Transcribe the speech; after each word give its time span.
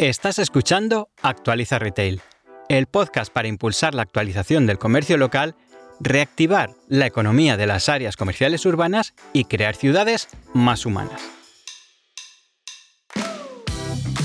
Estás 0.00 0.38
escuchando 0.38 1.10
Actualiza 1.20 1.78
Retail, 1.78 2.22
el 2.70 2.86
podcast 2.86 3.30
para 3.30 3.48
impulsar 3.48 3.94
la 3.94 4.00
actualización 4.00 4.66
del 4.66 4.78
comercio 4.78 5.18
local, 5.18 5.56
reactivar 6.00 6.70
la 6.88 7.04
economía 7.04 7.58
de 7.58 7.66
las 7.66 7.90
áreas 7.90 8.16
comerciales 8.16 8.64
urbanas 8.64 9.12
y 9.34 9.44
crear 9.44 9.76
ciudades 9.76 10.28
más 10.54 10.86
humanas. 10.86 11.20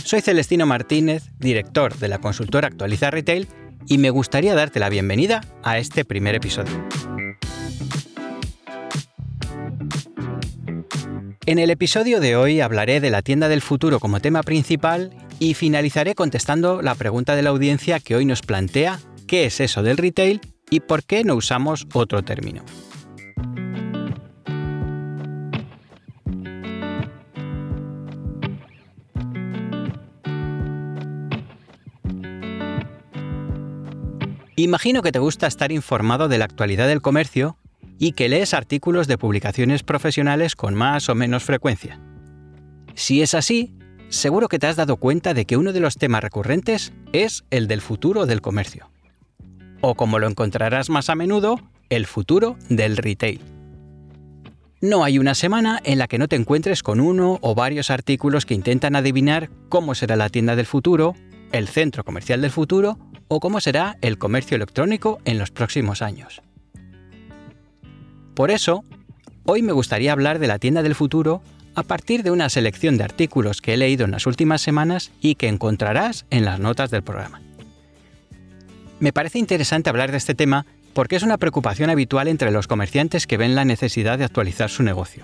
Soy 0.05 0.21
Celestino 0.21 0.65
Martínez, 0.65 1.23
director 1.39 1.98
de 1.98 2.07
la 2.07 2.20
consultora 2.20 2.70
Actualiza 2.70 3.12
Retail, 3.12 3.49
y 3.85 3.98
me 3.98 4.12
gustaría 4.12 4.55
darte 4.55 4.79
la 4.79 4.87
bienvenida 4.87 5.41
a 5.62 5.77
este 5.77 6.05
primer 6.05 6.35
episodio. 6.35 6.87
En 11.48 11.59
el 11.59 11.70
episodio 11.70 12.20
de 12.20 12.35
hoy 12.35 12.59
hablaré 12.59 12.99
de 12.99 13.12
la 13.12 13.22
tienda 13.22 13.48
del 13.48 13.62
futuro 13.62 13.99
como 13.99 14.20
tema 14.20 14.41
principal 14.41 15.12
y 15.38 15.54
finalizaré 15.54 16.16
contestando 16.16 16.81
la 16.81 16.95
pregunta 16.95 17.35
de 17.35 17.43
la 17.43 17.52
audiencia 17.52 17.99
que 17.99 18.15
hoy 18.15 18.26
nos 18.26 18.41
plantea 18.41 18.99
qué 19.27 19.46
es 19.46 19.60
eso 19.60 19.84
del 19.84 19.98
retail 19.98 20.41
y 20.71 20.79
por 20.79 21.04
qué 21.04 21.24
no 21.24 21.35
usamos 21.35 21.85
otro 21.93 22.24
término. 22.24 22.63
Imagino 34.55 35.04
que 35.04 35.12
te 35.12 35.20
gusta 35.20 35.46
estar 35.46 35.71
informado 35.71 36.27
de 36.27 36.40
la 36.40 36.46
actualidad 36.46 36.87
del 36.87 37.04
comercio 37.04 37.59
y 37.98 38.13
que 38.13 38.29
lees 38.29 38.54
artículos 38.54 39.07
de 39.07 39.18
publicaciones 39.18 39.84
profesionales 39.84 40.55
con 40.55 40.76
más 40.76 41.10
o 41.10 41.15
menos 41.15 41.43
frecuencia. 41.43 41.99
Si 42.93 43.21
es 43.21 43.34
así, 43.34 43.74
seguro 44.10 44.48
que 44.48 44.60
te 44.60 44.68
has 44.68 44.76
dado 44.76 44.98
cuenta 44.98 45.34
de 45.34 45.46
que 45.46 45.57
uno 45.57 45.74
de 45.74 45.79
los 45.79 45.96
temas 45.96 46.24
recurrentes 46.24 46.93
es 47.13 47.43
el 47.52 47.68
del 47.68 47.82
futuro 47.82 48.26
del 48.26 48.41
comercio. 48.41 48.90
O 49.82 49.96
como 49.96 50.20
lo 50.20 50.27
encontrarás 50.27 50.90
más 50.90 51.10
a 51.10 51.15
menudo, 51.15 51.60
el 51.90 52.05
futuro 52.05 52.57
del 52.70 52.98
retail. 52.98 53.41
No 54.82 55.04
hay 55.04 55.18
una 55.20 55.35
semana 55.35 55.80
en 55.84 55.98
la 55.98 56.07
que 56.07 56.18
no 56.18 56.27
te 56.27 56.35
encuentres 56.35 56.84
con 56.84 56.99
uno 56.99 57.40
o 57.41 57.55
varios 57.55 57.90
artículos 57.90 58.46
que 58.46 58.54
intentan 58.54 58.96
adivinar 58.96 59.49
cómo 59.70 59.96
será 59.96 60.15
la 60.15 60.30
tienda 60.30 60.55
del 60.55 60.65
futuro, 60.65 61.15
el 61.52 61.68
centro 61.68 62.04
comercial 62.04 62.41
del 62.41 62.52
futuro 62.52 62.99
o 63.27 63.40
cómo 63.40 63.62
será 63.62 63.98
el 64.02 64.18
comercio 64.18 64.56
electrónico 64.56 65.19
en 65.25 65.40
los 65.40 65.52
próximos 65.52 66.02
años. 66.02 66.41
Por 68.35 68.51
eso, 68.51 68.83
hoy 69.45 69.61
me 69.61 69.72
gustaría 69.72 70.11
hablar 70.11 70.39
de 70.39 70.47
la 70.47 70.59
tienda 70.59 70.83
del 70.83 70.94
futuro 70.94 71.41
a 71.73 71.83
partir 71.83 72.22
de 72.22 72.31
una 72.31 72.50
selección 72.50 72.97
de 72.97 73.05
artículos 73.05 73.61
que 73.61 73.73
he 73.73 73.78
leído 73.78 74.03
en 74.03 74.11
las 74.11 74.28
últimas 74.28 74.61
semanas 74.61 75.11
y 75.22 75.35
que 75.35 75.47
encontrarás 75.47 76.25
en 76.29 76.44
las 76.44 76.59
notas 76.59 76.91
del 76.91 77.01
programa. 77.01 77.41
Me 79.00 79.13
parece 79.13 79.39
interesante 79.39 79.89
hablar 79.89 80.11
de 80.11 80.17
este 80.17 80.35
tema 80.35 80.66
porque 80.94 81.16
es 81.16 81.23
una 81.23 81.38
preocupación 81.38 81.90
habitual 81.90 82.28
entre 82.28 82.51
los 82.51 82.68
comerciantes 82.68 83.25
que 83.25 83.38
ven 83.38 83.56
la 83.56 83.66
necesidad 83.66 84.18
de 84.18 84.25
actualizar 84.25 84.69
su 84.69 84.84
negocio. 84.84 85.24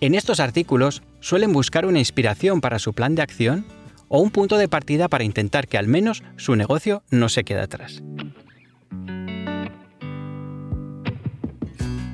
En 0.00 0.14
estos 0.14 0.40
artículos 0.40 1.02
suelen 1.20 1.52
buscar 1.52 1.84
una 1.84 1.98
inspiración 1.98 2.62
para 2.62 2.78
su 2.78 2.94
plan 2.94 3.14
de 3.14 3.22
acción 3.22 3.66
o 4.08 4.20
un 4.20 4.30
punto 4.30 4.56
de 4.56 4.68
partida 4.68 5.08
para 5.08 5.24
intentar 5.24 5.68
que 5.68 5.76
al 5.76 5.88
menos 5.88 6.22
su 6.36 6.56
negocio 6.56 7.02
no 7.10 7.28
se 7.28 7.44
quede 7.44 7.60
atrás. 7.60 8.02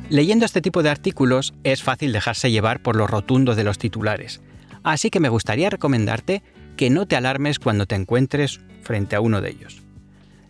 Leyendo 0.08 0.44
este 0.44 0.60
tipo 0.60 0.84
de 0.84 0.90
artículos 0.90 1.52
es 1.64 1.82
fácil 1.82 2.12
dejarse 2.12 2.52
llevar 2.52 2.80
por 2.80 2.94
lo 2.94 3.08
rotundo 3.08 3.56
de 3.56 3.64
los 3.64 3.76
titulares, 3.76 4.40
así 4.84 5.10
que 5.10 5.18
me 5.18 5.28
gustaría 5.28 5.68
recomendarte 5.68 6.44
que 6.76 6.90
no 6.90 7.06
te 7.06 7.16
alarmes 7.16 7.58
cuando 7.58 7.86
te 7.86 7.96
encuentres 7.96 8.60
frente 8.82 9.16
a 9.16 9.20
uno 9.20 9.40
de 9.40 9.50
ellos. 9.50 9.82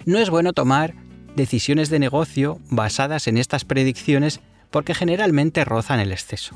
No 0.04 0.18
es 0.18 0.28
bueno 0.28 0.52
tomar 0.52 0.92
decisiones 1.36 1.88
de 1.88 1.98
negocio 1.98 2.60
basadas 2.68 3.28
en 3.28 3.38
estas 3.38 3.64
predicciones 3.64 4.40
porque 4.70 4.94
generalmente 4.94 5.64
rozan 5.64 6.00
el 6.00 6.12
exceso. 6.12 6.54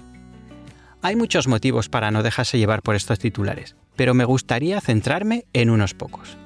Hay 1.01 1.17
muchos 1.17 1.49
motivos 1.49 1.89
para 1.89 2.11
no 2.11 2.23
dejarse 2.23 2.59
llevar 2.59 2.83
por 2.83 2.97
estos 2.97 3.19
titulares, 3.19 3.77
pero 3.97 4.13
me 4.13 4.27
gustaría 4.27 4.79
centrarme 4.83 5.47
en 5.55 5.71
unos 5.71 5.95
pocos. 5.95 6.37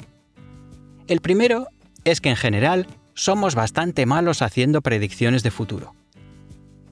El 1.08 1.20
primero 1.20 1.66
es 2.04 2.20
que 2.20 2.30
en 2.30 2.36
general 2.36 2.86
somos 3.14 3.56
bastante 3.56 4.06
malos 4.06 4.40
haciendo 4.40 4.82
predicciones 4.82 5.42
de 5.42 5.50
futuro 5.50 5.94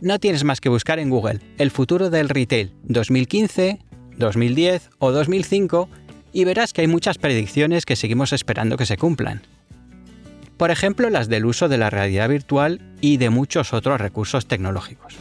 no 0.03 0.19
tienes 0.19 0.43
más 0.43 0.61
que 0.61 0.69
buscar 0.69 0.99
en 0.99 1.11
Google 1.11 1.41
el 1.59 1.71
futuro 1.71 2.11
del 2.11 2.29
retail 2.29 2.75
2015, 2.83 3.79
2010 4.19 4.91
o 4.99 5.13
2005 5.13 5.89
y 6.33 6.45
verás 6.45 6.73
que 6.73 6.81
hay 6.81 6.89
muchas 6.89 7.19
predicciones 7.19 7.87
que 7.87 7.95
seguimos 7.95 8.33
esperando 8.33 8.77
que 8.77 8.85
se 8.85 8.97
cumplan. 8.97 9.43
Por 10.57 10.73
ejemplo, 10.73 11.09
las 11.09 11.29
del 11.29 11.47
uso 11.47 11.69
de 11.69 11.79
la 11.79 11.89
realidad 11.89 12.29
virtual 12.29 12.81
y 13.01 13.17
de 13.17 13.31
muchos 13.31 13.73
otros 13.73 14.01
recursos 14.01 14.47
tecnológicos. 14.47 15.15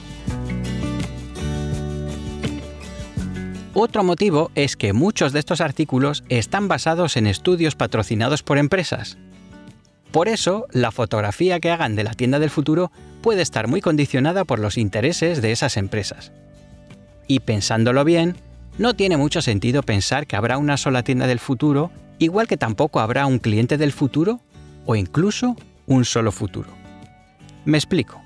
Otro 3.74 4.03
motivo 4.03 4.52
es 4.56 4.75
que 4.75 4.94
muchos 4.94 5.31
de 5.31 5.40
estos 5.40 5.62
artículos 5.62 6.24
están 6.28 6.68
basados 6.68 7.18
en 7.18 7.28
estudios 7.28 7.75
patrocinados 7.75 8.41
por 8.41 8.58
empresas, 8.58 9.18
por 10.12 10.28
eso, 10.28 10.68
la 10.72 10.92
fotografía 10.92 11.60
que 11.60 11.72
hagan 11.72 11.96
de 11.96 12.04
la 12.04 12.14
tienda 12.14 12.40
del 12.40 12.50
futuro 12.50 12.92
puede 13.22 13.42
estar 13.42 13.68
muy 13.68 13.82
condicionada 13.82 14.44
por 14.44 14.60
los 14.60 14.78
intereses 14.78 15.42
de 15.42 15.52
esas 15.52 15.78
empresas. 15.78 16.32
Y 17.28 17.40
pensándolo 17.40 18.04
bien, 18.04 18.36
no 18.78 18.94
tiene 18.94 19.16
mucho 19.16 19.42
sentido 19.42 19.84
pensar 19.84 20.28
que 20.28 20.36
habrá 20.36 20.58
una 20.58 20.76
sola 20.76 21.04
tienda 21.04 21.28
del 21.28 21.40
futuro, 21.40 21.92
igual 22.20 22.48
que 22.48 22.58
tampoco 22.58 23.00
habrá 23.00 23.26
un 23.26 23.40
cliente 23.40 23.78
del 23.78 23.94
futuro 23.94 24.42
o 24.86 24.96
incluso 24.96 25.56
un 25.88 26.04
solo 26.04 26.32
futuro. 26.32 26.70
Me 27.64 27.78
explico. 27.78 28.22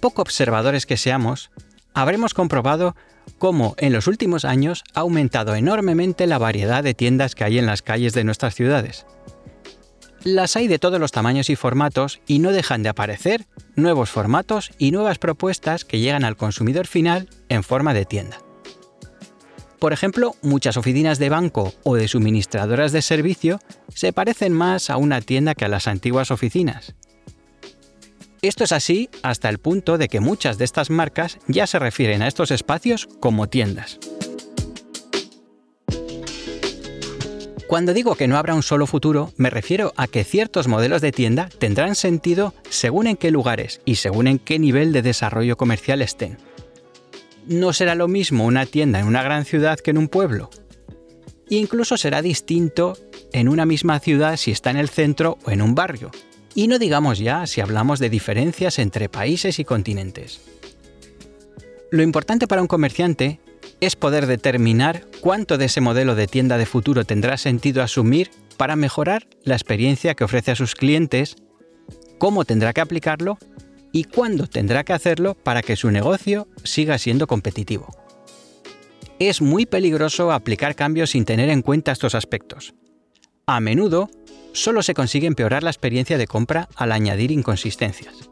Poco 0.00 0.22
observadores 0.22 0.86
que 0.86 0.96
seamos, 0.96 1.50
habremos 1.94 2.34
comprobado 2.34 2.94
cómo 3.38 3.74
en 3.78 3.92
los 3.92 4.06
últimos 4.06 4.44
años 4.44 4.84
ha 4.94 5.00
aumentado 5.00 5.54
enormemente 5.54 6.26
la 6.26 6.38
variedad 6.38 6.84
de 6.84 6.94
tiendas 6.94 7.34
que 7.34 7.44
hay 7.44 7.58
en 7.58 7.66
las 7.66 7.82
calles 7.82 8.12
de 8.12 8.24
nuestras 8.24 8.54
ciudades. 8.54 9.06
Las 10.22 10.56
hay 10.56 10.66
de 10.66 10.78
todos 10.78 10.98
los 10.98 11.12
tamaños 11.12 11.50
y 11.50 11.56
formatos 11.56 12.20
y 12.26 12.40
no 12.40 12.50
dejan 12.50 12.82
de 12.82 12.88
aparecer 12.88 13.46
nuevos 13.76 14.10
formatos 14.10 14.72
y 14.76 14.90
nuevas 14.90 15.18
propuestas 15.18 15.84
que 15.84 16.00
llegan 16.00 16.24
al 16.24 16.36
consumidor 16.36 16.86
final 16.86 17.28
en 17.48 17.62
forma 17.62 17.94
de 17.94 18.06
tienda. 18.06 18.38
Por 19.78 19.92
ejemplo, 19.92 20.34
muchas 20.42 20.76
oficinas 20.76 21.18
de 21.18 21.28
banco 21.28 21.72
o 21.84 21.94
de 21.94 22.08
suministradoras 22.08 22.92
de 22.92 23.02
servicio 23.02 23.60
se 23.94 24.12
parecen 24.12 24.52
más 24.52 24.90
a 24.90 24.96
una 24.96 25.20
tienda 25.20 25.54
que 25.54 25.66
a 25.66 25.68
las 25.68 25.86
antiguas 25.86 26.30
oficinas. 26.30 26.94
Esto 28.46 28.62
es 28.62 28.70
así 28.70 29.10
hasta 29.24 29.48
el 29.48 29.58
punto 29.58 29.98
de 29.98 30.06
que 30.06 30.20
muchas 30.20 30.56
de 30.56 30.64
estas 30.64 30.88
marcas 30.88 31.38
ya 31.48 31.66
se 31.66 31.80
refieren 31.80 32.22
a 32.22 32.28
estos 32.28 32.52
espacios 32.52 33.08
como 33.18 33.48
tiendas. 33.48 33.98
Cuando 37.66 37.92
digo 37.92 38.14
que 38.14 38.28
no 38.28 38.38
habrá 38.38 38.54
un 38.54 38.62
solo 38.62 38.86
futuro, 38.86 39.32
me 39.36 39.50
refiero 39.50 39.92
a 39.96 40.06
que 40.06 40.22
ciertos 40.22 40.68
modelos 40.68 41.02
de 41.02 41.10
tienda 41.10 41.48
tendrán 41.58 41.96
sentido 41.96 42.54
según 42.70 43.08
en 43.08 43.16
qué 43.16 43.32
lugares 43.32 43.80
y 43.84 43.96
según 43.96 44.28
en 44.28 44.38
qué 44.38 44.60
nivel 44.60 44.92
de 44.92 45.02
desarrollo 45.02 45.56
comercial 45.56 46.00
estén. 46.00 46.38
No 47.46 47.72
será 47.72 47.96
lo 47.96 48.06
mismo 48.06 48.44
una 48.44 48.64
tienda 48.64 49.00
en 49.00 49.08
una 49.08 49.24
gran 49.24 49.44
ciudad 49.44 49.80
que 49.80 49.90
en 49.90 49.98
un 49.98 50.06
pueblo. 50.06 50.50
incluso 51.48 51.96
será 51.96 52.22
distinto 52.22 52.96
en 53.32 53.48
una 53.48 53.66
misma 53.66 53.98
ciudad 53.98 54.36
si 54.36 54.52
está 54.52 54.70
en 54.70 54.76
el 54.76 54.88
centro 54.88 55.36
o 55.44 55.50
en 55.50 55.62
un 55.62 55.74
barrio, 55.74 56.12
y 56.56 56.68
no 56.68 56.78
digamos 56.78 57.18
ya 57.18 57.46
si 57.46 57.60
hablamos 57.60 58.00
de 58.00 58.08
diferencias 58.08 58.78
entre 58.78 59.10
países 59.10 59.58
y 59.60 59.64
continentes. 59.64 60.40
Lo 61.90 62.02
importante 62.02 62.48
para 62.48 62.62
un 62.62 62.66
comerciante 62.66 63.38
es 63.80 63.94
poder 63.94 64.26
determinar 64.26 65.04
cuánto 65.20 65.58
de 65.58 65.66
ese 65.66 65.82
modelo 65.82 66.14
de 66.14 66.26
tienda 66.26 66.56
de 66.56 66.64
futuro 66.64 67.04
tendrá 67.04 67.36
sentido 67.36 67.82
asumir 67.82 68.30
para 68.56 68.74
mejorar 68.74 69.28
la 69.44 69.54
experiencia 69.54 70.14
que 70.14 70.24
ofrece 70.24 70.50
a 70.50 70.56
sus 70.56 70.74
clientes, 70.74 71.36
cómo 72.16 72.46
tendrá 72.46 72.72
que 72.72 72.80
aplicarlo 72.80 73.36
y 73.92 74.04
cuándo 74.04 74.46
tendrá 74.46 74.82
que 74.82 74.94
hacerlo 74.94 75.34
para 75.34 75.60
que 75.60 75.76
su 75.76 75.90
negocio 75.90 76.48
siga 76.64 76.96
siendo 76.96 77.26
competitivo. 77.26 77.94
Es 79.18 79.42
muy 79.42 79.66
peligroso 79.66 80.32
aplicar 80.32 80.74
cambios 80.74 81.10
sin 81.10 81.26
tener 81.26 81.50
en 81.50 81.60
cuenta 81.60 81.92
estos 81.92 82.14
aspectos. 82.14 82.72
A 83.46 83.60
menudo, 83.60 84.08
solo 84.56 84.82
se 84.82 84.94
consigue 84.94 85.26
empeorar 85.26 85.62
la 85.62 85.70
experiencia 85.70 86.18
de 86.18 86.26
compra 86.26 86.68
al 86.76 86.92
añadir 86.92 87.30
inconsistencias. 87.30 88.30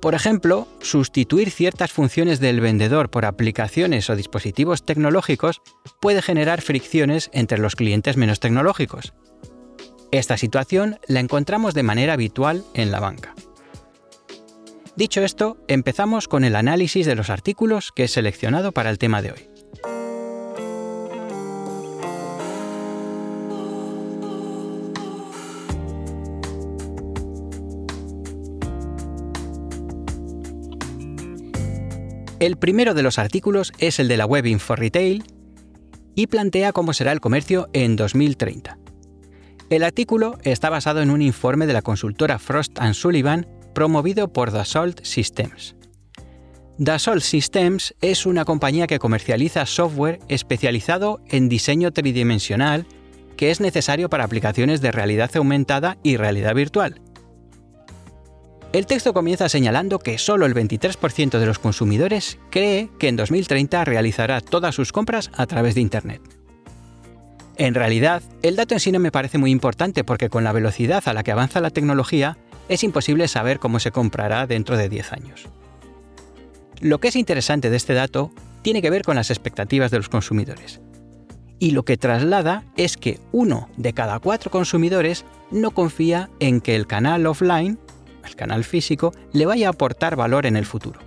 Por 0.00 0.14
ejemplo, 0.14 0.66
sustituir 0.80 1.50
ciertas 1.52 1.92
funciones 1.92 2.40
del 2.40 2.60
vendedor 2.60 3.08
por 3.08 3.24
aplicaciones 3.24 4.10
o 4.10 4.16
dispositivos 4.16 4.84
tecnológicos 4.84 5.62
puede 6.00 6.22
generar 6.22 6.60
fricciones 6.60 7.30
entre 7.32 7.58
los 7.58 7.76
clientes 7.76 8.16
menos 8.16 8.40
tecnológicos. 8.40 9.12
Esta 10.10 10.36
situación 10.36 10.98
la 11.06 11.20
encontramos 11.20 11.74
de 11.74 11.84
manera 11.84 12.14
habitual 12.14 12.64
en 12.74 12.90
la 12.90 12.98
banca. 12.98 13.34
Dicho 14.96 15.22
esto, 15.22 15.56
empezamos 15.68 16.26
con 16.26 16.44
el 16.44 16.56
análisis 16.56 17.06
de 17.06 17.14
los 17.14 17.30
artículos 17.30 17.92
que 17.94 18.04
he 18.04 18.08
seleccionado 18.08 18.72
para 18.72 18.90
el 18.90 18.98
tema 18.98 19.22
de 19.22 19.32
hoy. 19.32 19.51
El 32.42 32.56
primero 32.56 32.92
de 32.92 33.04
los 33.04 33.20
artículos 33.20 33.72
es 33.78 34.00
el 34.00 34.08
de 34.08 34.16
la 34.16 34.26
web 34.26 34.46
Info 34.46 34.74
Retail 34.74 35.22
y 36.16 36.26
plantea 36.26 36.72
cómo 36.72 36.92
será 36.92 37.12
el 37.12 37.20
comercio 37.20 37.68
en 37.72 37.94
2030. 37.94 38.78
El 39.70 39.84
artículo 39.84 40.36
está 40.42 40.68
basado 40.68 41.02
en 41.02 41.10
un 41.10 41.22
informe 41.22 41.68
de 41.68 41.72
la 41.72 41.82
consultora 41.82 42.40
Frost⁇ 42.40 42.72
Sullivan 42.94 43.46
promovido 43.76 44.32
por 44.32 44.50
Dassault 44.50 45.04
Systems. 45.04 45.76
Dassault 46.78 47.22
Systems 47.22 47.94
es 48.00 48.26
una 48.26 48.44
compañía 48.44 48.88
que 48.88 48.98
comercializa 48.98 49.64
software 49.64 50.18
especializado 50.26 51.20
en 51.28 51.48
diseño 51.48 51.92
tridimensional 51.92 52.88
que 53.36 53.52
es 53.52 53.60
necesario 53.60 54.10
para 54.10 54.24
aplicaciones 54.24 54.80
de 54.80 54.90
realidad 54.90 55.30
aumentada 55.36 55.96
y 56.02 56.16
realidad 56.16 56.56
virtual. 56.56 57.00
El 58.72 58.86
texto 58.86 59.12
comienza 59.12 59.50
señalando 59.50 59.98
que 59.98 60.16
solo 60.16 60.46
el 60.46 60.54
23% 60.54 61.38
de 61.38 61.44
los 61.44 61.58
consumidores 61.58 62.38
cree 62.50 62.88
que 62.98 63.08
en 63.08 63.16
2030 63.16 63.84
realizará 63.84 64.40
todas 64.40 64.74
sus 64.74 64.92
compras 64.92 65.30
a 65.34 65.44
través 65.44 65.74
de 65.74 65.82
Internet. 65.82 66.22
En 67.58 67.74
realidad, 67.74 68.22
el 68.40 68.56
dato 68.56 68.72
en 68.72 68.80
sí 68.80 68.90
no 68.90 68.98
me 68.98 69.12
parece 69.12 69.36
muy 69.36 69.50
importante 69.50 70.04
porque 70.04 70.30
con 70.30 70.42
la 70.42 70.52
velocidad 70.52 71.02
a 71.06 71.12
la 71.12 71.22
que 71.22 71.32
avanza 71.32 71.60
la 71.60 71.68
tecnología, 71.68 72.38
es 72.70 72.82
imposible 72.82 73.28
saber 73.28 73.58
cómo 73.58 73.78
se 73.78 73.90
comprará 73.90 74.46
dentro 74.46 74.78
de 74.78 74.88
10 74.88 75.12
años. 75.12 75.48
Lo 76.80 76.98
que 76.98 77.08
es 77.08 77.16
interesante 77.16 77.68
de 77.68 77.76
este 77.76 77.92
dato 77.92 78.32
tiene 78.62 78.80
que 78.80 78.90
ver 78.90 79.02
con 79.02 79.16
las 79.16 79.28
expectativas 79.30 79.90
de 79.90 79.98
los 79.98 80.08
consumidores. 80.08 80.80
Y 81.58 81.72
lo 81.72 81.84
que 81.84 81.98
traslada 81.98 82.64
es 82.78 82.96
que 82.96 83.20
uno 83.32 83.68
de 83.76 83.92
cada 83.92 84.18
cuatro 84.18 84.50
consumidores 84.50 85.26
no 85.50 85.72
confía 85.72 86.30
en 86.40 86.62
que 86.62 86.74
el 86.74 86.86
canal 86.86 87.26
offline 87.26 87.78
el 88.24 88.36
canal 88.36 88.64
físico, 88.64 89.12
le 89.32 89.46
vaya 89.46 89.68
a 89.68 89.70
aportar 89.70 90.16
valor 90.16 90.46
en 90.46 90.56
el 90.56 90.66
futuro. 90.66 91.00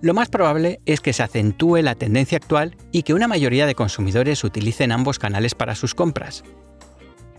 Lo 0.00 0.12
más 0.12 0.28
probable 0.28 0.80
es 0.84 1.00
que 1.00 1.14
se 1.14 1.22
acentúe 1.22 1.76
la 1.76 1.94
tendencia 1.94 2.36
actual 2.36 2.76
y 2.92 3.04
que 3.04 3.14
una 3.14 3.26
mayoría 3.26 3.64
de 3.64 3.74
consumidores 3.74 4.44
utilicen 4.44 4.92
ambos 4.92 5.18
canales 5.18 5.54
para 5.54 5.74
sus 5.74 5.94
compras. 5.94 6.44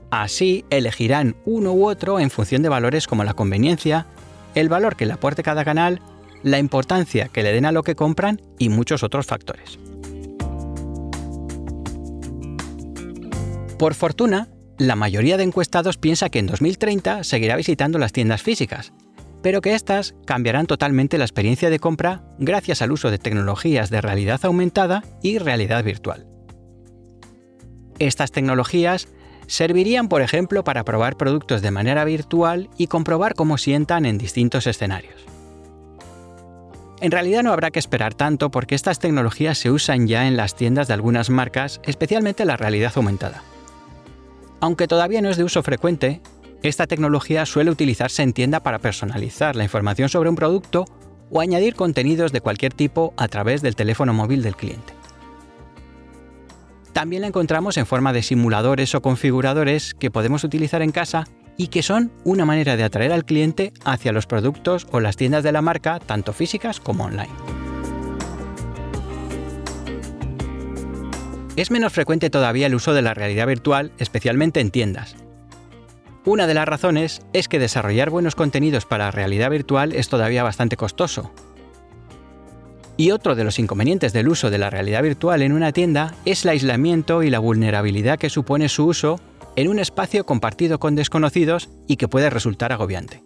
Así 0.09 0.65
elegirán 0.69 1.35
uno 1.45 1.73
u 1.73 1.87
otro 1.87 2.19
en 2.19 2.31
función 2.31 2.63
de 2.63 2.69
valores 2.69 3.05
como 3.05 3.23
la 3.23 3.33
conveniencia, 3.33 4.07
el 4.55 4.69
valor 4.69 4.95
que 4.95 5.05
le 5.05 5.13
aporte 5.13 5.43
cada 5.43 5.63
canal, 5.63 6.01
la 6.41 6.57
importancia 6.57 7.27
que 7.27 7.43
le 7.43 7.51
den 7.51 7.65
a 7.65 7.71
lo 7.71 7.83
que 7.83 7.95
compran 7.95 8.41
y 8.57 8.69
muchos 8.69 9.03
otros 9.03 9.25
factores. 9.25 9.77
Por 13.77 13.93
fortuna, 13.93 14.47
la 14.77 14.95
mayoría 14.95 15.37
de 15.37 15.43
encuestados 15.43 15.97
piensa 15.97 16.29
que 16.29 16.39
en 16.39 16.47
2030 16.47 17.23
seguirá 17.23 17.55
visitando 17.55 17.97
las 17.97 18.11
tiendas 18.11 18.41
físicas, 18.41 18.91
pero 19.41 19.61
que 19.61 19.73
éstas 19.73 20.15
cambiarán 20.25 20.65
totalmente 20.65 21.17
la 21.17 21.23
experiencia 21.23 21.69
de 21.69 21.79
compra 21.79 22.23
gracias 22.39 22.81
al 22.81 22.91
uso 22.91 23.11
de 23.11 23.17
tecnologías 23.17 23.89
de 23.89 24.01
realidad 24.01 24.43
aumentada 24.43 25.03
y 25.21 25.37
realidad 25.37 25.83
virtual. 25.83 26.27
Estas 27.99 28.31
tecnologías 28.31 29.07
servirían, 29.47 30.09
por 30.09 30.21
ejemplo, 30.21 30.63
para 30.63 30.83
probar 30.83 31.15
productos 31.15 31.61
de 31.61 31.71
manera 31.71 32.03
virtual 32.03 32.69
y 32.77 32.87
comprobar 32.87 33.35
cómo 33.35 33.57
sientan 33.57 34.05
en 34.05 34.17
distintos 34.17 34.67
escenarios. 34.67 35.23
En 36.99 37.11
realidad 37.11 37.43
no 37.43 37.53
habrá 37.53 37.71
que 37.71 37.79
esperar 37.79 38.13
tanto 38.13 38.51
porque 38.51 38.75
estas 38.75 38.99
tecnologías 38.99 39.57
se 39.57 39.69
usan 39.69 40.07
ya 40.07 40.27
en 40.27 40.35
las 40.35 40.55
tiendas 40.55 40.87
de 40.87 40.95
algunas 40.95 41.29
marcas, 41.29 41.79
especialmente 41.83 42.45
la 42.45 42.57
realidad 42.57 42.93
aumentada. 42.95 43.43
Aunque 44.59 44.87
todavía 44.87 45.21
no 45.21 45.29
es 45.29 45.37
de 45.37 45.43
uso 45.43 45.63
frecuente, 45.63 46.21
esta 46.63 46.87
tecnología 46.87 47.45
suele 47.45 47.71
utilizarse 47.71 48.23
en 48.23 48.33
tienda 48.33 48.61
para 48.61 48.79
personalizar 48.79 49.55
la 49.55 49.63
información 49.63 50.09
sobre 50.09 50.29
un 50.29 50.35
producto 50.35 50.85
o 51.29 51.41
añadir 51.41 51.75
contenidos 51.75 52.31
de 52.31 52.41
cualquier 52.41 52.73
tipo 52.73 53.13
a 53.17 53.27
través 53.27 53.61
del 53.61 53.75
teléfono 53.75 54.13
móvil 54.13 54.41
del 54.41 54.55
cliente. 54.55 54.93
También 56.93 57.21
la 57.21 57.27
encontramos 57.27 57.77
en 57.77 57.85
forma 57.85 58.13
de 58.13 58.23
simuladores 58.23 58.95
o 58.95 59.01
configuradores 59.01 59.93
que 59.93 60.11
podemos 60.11 60.43
utilizar 60.43 60.81
en 60.81 60.91
casa 60.91 61.25
y 61.57 61.67
que 61.67 61.83
son 61.83 62.11
una 62.23 62.45
manera 62.45 62.77
de 62.77 62.83
atraer 62.83 63.11
al 63.11 63.25
cliente 63.25 63.73
hacia 63.83 64.13
los 64.13 64.27
productos 64.27 64.87
o 64.91 64.99
las 64.99 65.17
tiendas 65.17 65.43
de 65.43 65.51
la 65.51 65.61
marca, 65.61 65.99
tanto 65.99 66.33
físicas 66.33 66.79
como 66.79 67.05
online. 67.05 67.64
Es 71.55 71.71
menos 71.71 71.93
frecuente 71.93 72.29
todavía 72.29 72.67
el 72.67 72.75
uso 72.75 72.93
de 72.93 73.01
la 73.01 73.13
realidad 73.13 73.47
virtual, 73.47 73.91
especialmente 73.97 74.59
en 74.59 74.71
tiendas. 74.71 75.15
Una 76.25 76.47
de 76.47 76.53
las 76.53 76.67
razones 76.67 77.21
es 77.31 77.47
que 77.47 77.59
desarrollar 77.59 78.09
buenos 78.09 78.35
contenidos 78.35 78.85
para 78.85 79.11
realidad 79.11 79.51
virtual 79.51 79.93
es 79.93 80.09
todavía 80.09 80.43
bastante 80.43 80.75
costoso. 80.75 81.31
Y 82.97 83.11
otro 83.11 83.35
de 83.35 83.43
los 83.43 83.59
inconvenientes 83.59 84.11
del 84.11 84.27
uso 84.27 84.49
de 84.49 84.57
la 84.57 84.69
realidad 84.69 85.03
virtual 85.03 85.41
en 85.43 85.53
una 85.53 85.71
tienda 85.71 86.15
es 86.25 86.43
el 86.43 86.49
aislamiento 86.51 87.23
y 87.23 87.29
la 87.29 87.39
vulnerabilidad 87.39 88.19
que 88.19 88.29
supone 88.29 88.67
su 88.67 88.85
uso 88.85 89.19
en 89.55 89.69
un 89.69 89.79
espacio 89.79 90.25
compartido 90.25 90.79
con 90.79 90.95
desconocidos 90.95 91.69
y 91.87 91.95
que 91.97 92.07
puede 92.07 92.29
resultar 92.29 92.73
agobiante. 92.73 93.23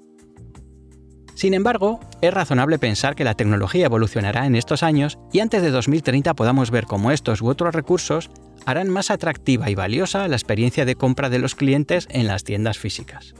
Sin 1.39 1.53
embargo, 1.53 2.01
es 2.21 2.33
razonable 2.33 2.79
pensar 2.79 3.15
que 3.15 3.23
la 3.23 3.33
tecnología 3.33 3.85
evolucionará 3.85 4.45
en 4.45 4.57
estos 4.57 4.83
años 4.83 5.17
y 5.31 5.39
antes 5.39 5.61
de 5.61 5.71
2030 5.71 6.33
podamos 6.33 6.69
ver 6.69 6.83
cómo 6.83 7.11
estos 7.11 7.39
u 7.39 7.47
otros 7.47 7.73
recursos 7.73 8.29
harán 8.65 8.89
más 8.89 9.09
atractiva 9.09 9.69
y 9.69 9.75
valiosa 9.75 10.27
la 10.27 10.35
experiencia 10.35 10.83
de 10.83 10.95
compra 10.95 11.29
de 11.29 11.39
los 11.39 11.55
clientes 11.55 12.09
en 12.11 12.27
las 12.27 12.43
tiendas 12.43 12.77
físicas. 12.77 13.35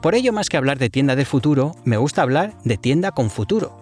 Por 0.00 0.14
ello, 0.14 0.32
más 0.32 0.48
que 0.48 0.56
hablar 0.56 0.78
de 0.78 0.88
tienda 0.88 1.16
de 1.16 1.24
futuro, 1.24 1.74
me 1.84 1.96
gusta 1.96 2.22
hablar 2.22 2.54
de 2.62 2.76
tienda 2.76 3.10
con 3.10 3.28
futuro. 3.28 3.76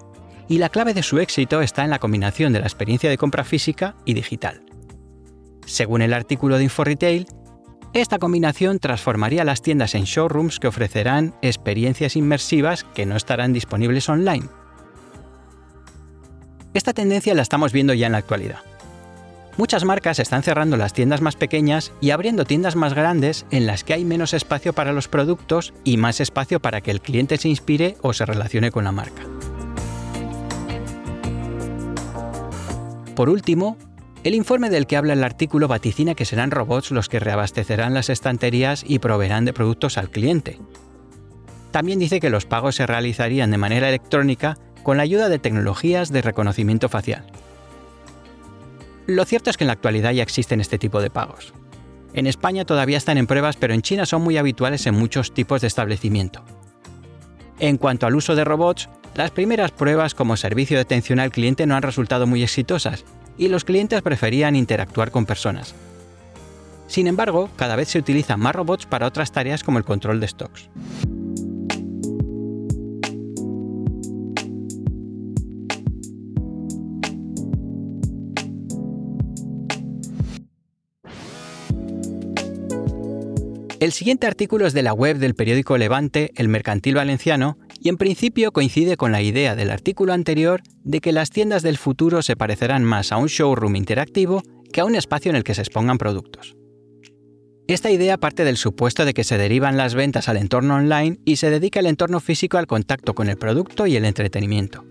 Y 0.49 0.57
la 0.57 0.71
clave 0.71 0.95
de 0.95 1.03
su 1.03 1.19
éxito 1.19 1.61
está 1.61 1.85
en 1.85 1.91
la 1.91 1.99
combinación 1.99 2.55
de 2.55 2.61
la 2.61 2.67
experiencia 2.67 3.11
de 3.11 3.19
compra 3.19 3.45
física 3.45 3.95
y 4.07 4.15
digital. 4.15 4.63
Según 5.67 6.01
el 6.01 6.15
artículo 6.15 6.57
de 6.57 6.65
InfoRetail, 6.65 7.27
esta 8.01 8.19
combinación 8.19 8.79
transformaría 8.79 9.45
las 9.45 9.61
tiendas 9.61 9.95
en 9.95 10.05
showrooms 10.05 10.59
que 10.59 10.69
ofrecerán 10.69 11.35
experiencias 11.43 12.17
inmersivas 12.17 12.85
que 12.85 13.05
no 13.05 13.17
estarán 13.17 13.53
disponibles 13.53 14.09
online. 14.09 14.49
Esta 16.73 16.95
tendencia 16.95 17.35
la 17.35 17.43
estamos 17.43 17.73
viendo 17.73 17.93
ya 17.93 18.07
en 18.07 18.13
la 18.13 18.19
actualidad. 18.19 18.61
Muchas 19.59 19.85
marcas 19.85 20.19
están 20.19 20.43
cerrando 20.43 20.79
las 20.79 20.95
tiendas 20.95 21.21
más 21.21 21.37
pequeñas 21.37 21.93
y 22.01 22.11
abriendo 22.11 22.47
tiendas 22.47 22.75
más 22.75 22.95
grandes 22.95 23.45
en 23.51 23.67
las 23.67 23.85
que 23.85 23.93
hay 23.93 24.07
menos 24.07 24.33
espacio 24.33 24.73
para 24.73 24.95
los 24.95 25.09
productos 25.09 25.75
y 25.85 25.99
más 25.99 26.21
espacio 26.21 26.61
para 26.61 26.81
que 26.81 26.91
el 26.91 27.03
cliente 27.03 27.37
se 27.37 27.51
inspire 27.51 27.99
o 28.01 28.15
se 28.15 28.25
relacione 28.25 28.71
con 28.71 28.85
la 28.85 28.93
marca. 28.93 29.23
Por 33.15 33.29
último, 33.29 33.77
el 34.25 34.35
informe 34.35 34.71
del 34.71 34.87
que 34.87 34.97
habla 34.97 35.15
el 35.15 35.25
artículo 35.25 35.67
vaticina 35.67 36.15
que 36.15 36.25
serán 36.25 36.53
robots 36.53 36.93
los 36.93 37.09
que 37.09 37.19
reabastecerán 37.19 37.93
las 37.93 38.09
estanterías 38.09 38.85
y 38.87 39.01
proveerán 39.01 39.45
de 39.45 39.53
productos 39.53 39.99
al 39.99 40.11
cliente. 40.11 40.61
También 41.73 41.99
dice 41.99 42.21
que 42.21 42.31
los 42.31 42.47
pagos 42.47 42.77
se 42.77 42.87
realizarían 42.87 43.51
de 43.51 43.59
manera 43.59 43.89
electrónica 43.89 44.59
con 44.83 44.97
la 44.97 45.03
ayuda 45.03 45.29
de 45.29 45.39
tecnologías 45.39 46.13
de 46.13 46.23
reconocimiento 46.23 46.89
facial. 46.89 47.25
Lo 49.07 49.25
cierto 49.25 49.51
es 49.51 49.57
que 49.57 49.65
en 49.65 49.69
la 49.69 49.73
actualidad 49.73 50.13
ya 50.13 50.23
existen 50.23 50.61
este 50.61 50.79
tipo 50.79 51.01
de 51.01 51.11
pagos. 51.11 51.53
En 52.15 52.27
España 52.27 52.65
todavía 52.65 52.99
están 52.99 53.19
en 53.19 53.27
pruebas, 53.27 53.57
pero 53.57 53.75
en 53.75 53.83
China 53.83 54.07
son 54.07 54.23
muy 54.23 54.37
habituales 54.37 54.87
en 54.87 54.95
muchos 54.95 55.33
tipos 55.35 55.63
de 55.63 55.67
establecimiento. 55.67 56.45
En 57.59 57.79
cuanto 57.79 58.07
al 58.07 58.15
uso 58.15 58.37
de 58.37 58.45
robots, 58.45 58.89
Las 59.15 59.31
primeras 59.31 59.73
pruebas 59.73 60.15
como 60.15 60.39
servicio 60.39 60.79
de 60.79 60.83
atención 60.83 61.21
al 61.21 61.31
cliente 61.31 61.67
no 61.67 61.77
han 61.77 61.83
resultado 61.83 62.27
muy 62.27 62.43
exitosas 62.43 63.05
y 63.39 63.49
los 63.49 63.65
clientes 63.65 64.03
preferían 64.03 64.57
interactuar 64.57 65.11
con 65.11 65.27
personas. 65.27 65.75
Sin 66.87 67.07
embargo, 67.07 67.49
cada 67.57 67.77
vez 67.77 67.89
se 67.89 67.99
utilizan 67.99 68.41
más 68.41 68.55
robots 68.55 68.87
para 68.87 69.07
otras 69.07 69.33
tareas 69.33 69.65
como 69.65 69.79
el 69.79 69.85
control 69.85 70.21
de 70.21 70.29
stocks. 70.29 70.69
El 83.83 83.91
siguiente 83.91 84.29
artículo 84.29 84.65
es 84.65 84.75
de 84.75 84.83
la 84.83 84.93
web 84.93 85.19
del 85.19 85.35
periódico 85.35 85.77
Levante, 85.77 86.31
El 86.37 86.49
Mercantil 86.49 86.95
Valenciano, 86.95 87.59
y 87.83 87.89
en 87.89 87.97
principio 87.97 88.53
coincide 88.53 88.97
con 88.97 89.11
la 89.11 89.23
idea 89.23 89.57
del 89.57 89.71
artículo 89.71 90.13
anterior 90.13 90.63
de 90.85 91.01
que 91.01 91.11
las 91.11 91.31
tiendas 91.31 91.63
del 91.63 91.79
futuro 91.79 92.23
se 92.23 92.37
parecerán 92.37 92.85
más 92.85 93.11
a 93.11 93.17
un 93.17 93.27
showroom 93.27 93.75
interactivo 93.75 94.43
que 94.73 94.81
a 94.81 94.85
un 94.85 94.95
espacio 94.95 95.31
en 95.31 95.37
el 95.37 95.43
que 95.43 95.55
se 95.55 95.63
expongan 95.63 95.99
productos. 95.99 96.57
Esta 97.67 97.91
idea 97.91 98.19
parte 98.19 98.45
del 98.45 98.57
supuesto 98.57 99.05
de 99.05 99.15
que 99.15 99.25
se 99.25 99.37
derivan 99.37 99.77
las 99.77 99.95
ventas 99.95 100.29
al 100.29 100.37
entorno 100.37 100.77
online 100.77 101.19
y 101.25 101.37
se 101.37 101.51
dedica 101.51 101.81
el 101.81 101.87
entorno 101.87 102.21
físico 102.21 102.57
al 102.57 102.67
contacto 102.67 103.15
con 103.15 103.29
el 103.29 103.37
producto 103.37 103.87
y 103.87 103.97
el 103.97 104.05
entretenimiento. 104.05 104.85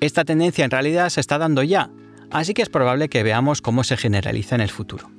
Esta 0.00 0.24
tendencia 0.24 0.64
en 0.64 0.70
realidad 0.70 1.08
se 1.08 1.20
está 1.20 1.38
dando 1.38 1.62
ya, 1.62 1.90
así 2.30 2.54
que 2.54 2.62
es 2.62 2.68
probable 2.68 3.08
que 3.08 3.22
veamos 3.22 3.62
cómo 3.62 3.82
se 3.82 3.96
generaliza 3.96 4.54
en 4.54 4.60
el 4.60 4.70
futuro. 4.70 5.10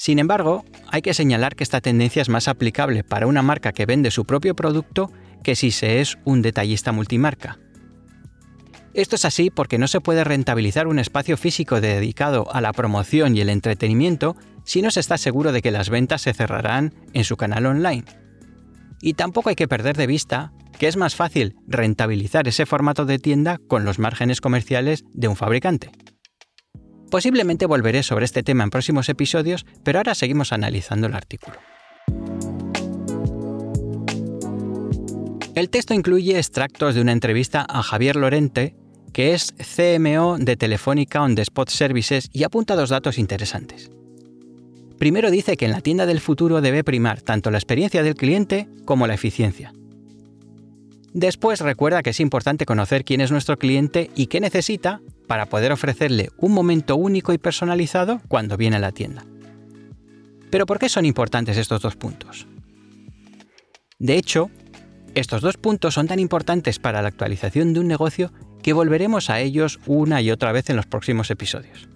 Sin 0.00 0.18
embargo, 0.18 0.64
hay 0.88 1.02
que 1.02 1.12
señalar 1.12 1.54
que 1.54 1.62
esta 1.62 1.82
tendencia 1.82 2.22
es 2.22 2.30
más 2.30 2.48
aplicable 2.48 3.04
para 3.04 3.26
una 3.26 3.42
marca 3.42 3.72
que 3.72 3.84
vende 3.84 4.10
su 4.10 4.24
propio 4.24 4.56
producto 4.56 5.12
que 5.44 5.54
si 5.54 5.70
se 5.72 6.00
es 6.00 6.16
un 6.24 6.40
detallista 6.40 6.90
multimarca. 6.90 7.58
Esto 8.94 9.16
es 9.16 9.26
así 9.26 9.50
porque 9.50 9.76
no 9.76 9.88
se 9.88 10.00
puede 10.00 10.24
rentabilizar 10.24 10.86
un 10.86 10.98
espacio 10.98 11.36
físico 11.36 11.82
dedicado 11.82 12.50
a 12.50 12.62
la 12.62 12.72
promoción 12.72 13.36
y 13.36 13.42
el 13.42 13.50
entretenimiento 13.50 14.36
si 14.64 14.80
no 14.80 14.90
se 14.90 15.00
está 15.00 15.18
seguro 15.18 15.52
de 15.52 15.60
que 15.60 15.70
las 15.70 15.90
ventas 15.90 16.22
se 16.22 16.32
cerrarán 16.32 16.94
en 17.12 17.24
su 17.24 17.36
canal 17.36 17.66
online. 17.66 18.06
Y 19.02 19.12
tampoco 19.12 19.50
hay 19.50 19.54
que 19.54 19.68
perder 19.68 19.98
de 19.98 20.06
vista 20.06 20.54
que 20.78 20.88
es 20.88 20.96
más 20.96 21.14
fácil 21.14 21.56
rentabilizar 21.66 22.48
ese 22.48 22.64
formato 22.64 23.04
de 23.04 23.18
tienda 23.18 23.58
con 23.68 23.84
los 23.84 23.98
márgenes 23.98 24.40
comerciales 24.40 25.04
de 25.12 25.28
un 25.28 25.36
fabricante. 25.36 25.90
Posiblemente 27.10 27.66
volveré 27.66 28.02
sobre 28.02 28.24
este 28.24 28.42
tema 28.42 28.64
en 28.64 28.70
próximos 28.70 29.08
episodios, 29.08 29.66
pero 29.82 29.98
ahora 29.98 30.14
seguimos 30.14 30.52
analizando 30.52 31.08
el 31.08 31.14
artículo. 31.14 31.56
El 35.54 35.68
texto 35.68 35.92
incluye 35.92 36.38
extractos 36.38 36.94
de 36.94 37.00
una 37.00 37.12
entrevista 37.12 37.66
a 37.68 37.82
Javier 37.82 38.16
Lorente, 38.16 38.76
que 39.12 39.34
es 39.34 39.52
CMO 39.52 40.38
de 40.38 40.56
Telefónica 40.56 41.22
On 41.22 41.34
The 41.34 41.42
Spot 41.42 41.68
Services 41.68 42.30
y 42.32 42.44
apunta 42.44 42.76
dos 42.76 42.90
datos 42.90 43.18
interesantes. 43.18 43.90
Primero 44.98 45.30
dice 45.30 45.56
que 45.56 45.64
en 45.64 45.72
la 45.72 45.80
tienda 45.80 46.06
del 46.06 46.20
futuro 46.20 46.60
debe 46.60 46.84
primar 46.84 47.22
tanto 47.22 47.50
la 47.50 47.58
experiencia 47.58 48.02
del 48.02 48.14
cliente 48.14 48.68
como 48.84 49.06
la 49.06 49.14
eficiencia. 49.14 49.72
Después 51.12 51.60
recuerda 51.60 52.02
que 52.02 52.10
es 52.10 52.20
importante 52.20 52.66
conocer 52.66 53.04
quién 53.04 53.20
es 53.20 53.32
nuestro 53.32 53.58
cliente 53.58 54.10
y 54.14 54.26
qué 54.26 54.40
necesita 54.40 55.00
para 55.26 55.46
poder 55.46 55.72
ofrecerle 55.72 56.30
un 56.36 56.52
momento 56.52 56.96
único 56.96 57.32
y 57.32 57.38
personalizado 57.38 58.20
cuando 58.28 58.56
viene 58.56 58.76
a 58.76 58.80
la 58.80 58.92
tienda. 58.92 59.24
Pero 60.50 60.66
¿por 60.66 60.78
qué 60.78 60.88
son 60.88 61.04
importantes 61.04 61.56
estos 61.56 61.82
dos 61.82 61.96
puntos? 61.96 62.46
De 63.98 64.16
hecho, 64.16 64.50
estos 65.14 65.42
dos 65.42 65.56
puntos 65.56 65.94
son 65.94 66.06
tan 66.06 66.20
importantes 66.20 66.78
para 66.78 67.02
la 67.02 67.08
actualización 67.08 67.72
de 67.72 67.80
un 67.80 67.88
negocio 67.88 68.32
que 68.62 68.72
volveremos 68.72 69.30
a 69.30 69.40
ellos 69.40 69.80
una 69.86 70.22
y 70.22 70.30
otra 70.30 70.52
vez 70.52 70.70
en 70.70 70.76
los 70.76 70.86
próximos 70.86 71.30
episodios. 71.30 71.88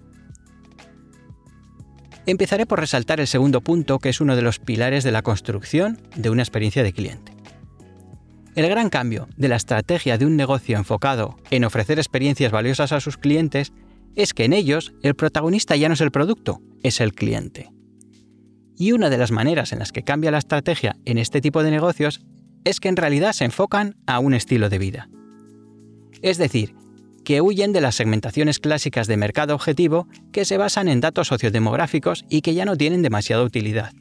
Empezaré 2.25 2.65
por 2.65 2.79
resaltar 2.79 3.19
el 3.19 3.27
segundo 3.27 3.61
punto, 3.61 3.99
que 3.99 4.09
es 4.09 4.19
uno 4.19 4.35
de 4.35 4.41
los 4.41 4.59
pilares 4.59 5.03
de 5.03 5.11
la 5.11 5.21
construcción 5.21 6.01
de 6.15 6.29
una 6.29 6.41
experiencia 6.41 6.83
de 6.83 6.91
cliente. 6.91 7.34
El 8.55 8.69
gran 8.69 8.89
cambio 8.89 9.27
de 9.35 9.49
la 9.49 9.57
estrategia 9.57 10.17
de 10.17 10.25
un 10.25 10.37
negocio 10.37 10.77
enfocado 10.77 11.37
en 11.51 11.65
ofrecer 11.65 11.99
experiencias 11.99 12.53
valiosas 12.53 12.93
a 12.93 13.01
sus 13.01 13.17
clientes 13.17 13.73
es 14.15 14.33
que 14.33 14.45
en 14.45 14.53
ellos 14.53 14.93
el 15.03 15.13
protagonista 15.13 15.75
ya 15.75 15.89
no 15.89 15.93
es 15.93 16.01
el 16.01 16.11
producto, 16.11 16.61
es 16.81 17.01
el 17.01 17.13
cliente. 17.13 17.69
Y 18.77 18.93
una 18.93 19.09
de 19.09 19.17
las 19.17 19.31
maneras 19.31 19.73
en 19.73 19.79
las 19.79 19.91
que 19.91 20.03
cambia 20.03 20.31
la 20.31 20.37
estrategia 20.37 20.95
en 21.03 21.17
este 21.17 21.41
tipo 21.41 21.63
de 21.63 21.71
negocios 21.71 22.21
es 22.63 22.79
que 22.79 22.87
en 22.87 22.95
realidad 22.95 23.33
se 23.33 23.43
enfocan 23.43 23.97
a 24.07 24.19
un 24.19 24.33
estilo 24.33 24.69
de 24.69 24.79
vida. 24.79 25.09
Es 26.21 26.37
decir, 26.37 26.75
que 27.25 27.41
huyen 27.41 27.73
de 27.73 27.81
las 27.81 27.95
segmentaciones 27.95 28.59
clásicas 28.59 29.07
de 29.07 29.17
mercado 29.17 29.53
objetivo 29.53 30.07
que 30.31 30.45
se 30.45 30.57
basan 30.57 30.87
en 30.87 31.01
datos 31.01 31.27
sociodemográficos 31.27 32.23
y 32.29 32.41
que 32.41 32.53
ya 32.53 32.63
no 32.63 32.77
tienen 32.77 33.01
demasiada 33.01 33.43
utilidad. 33.43 33.91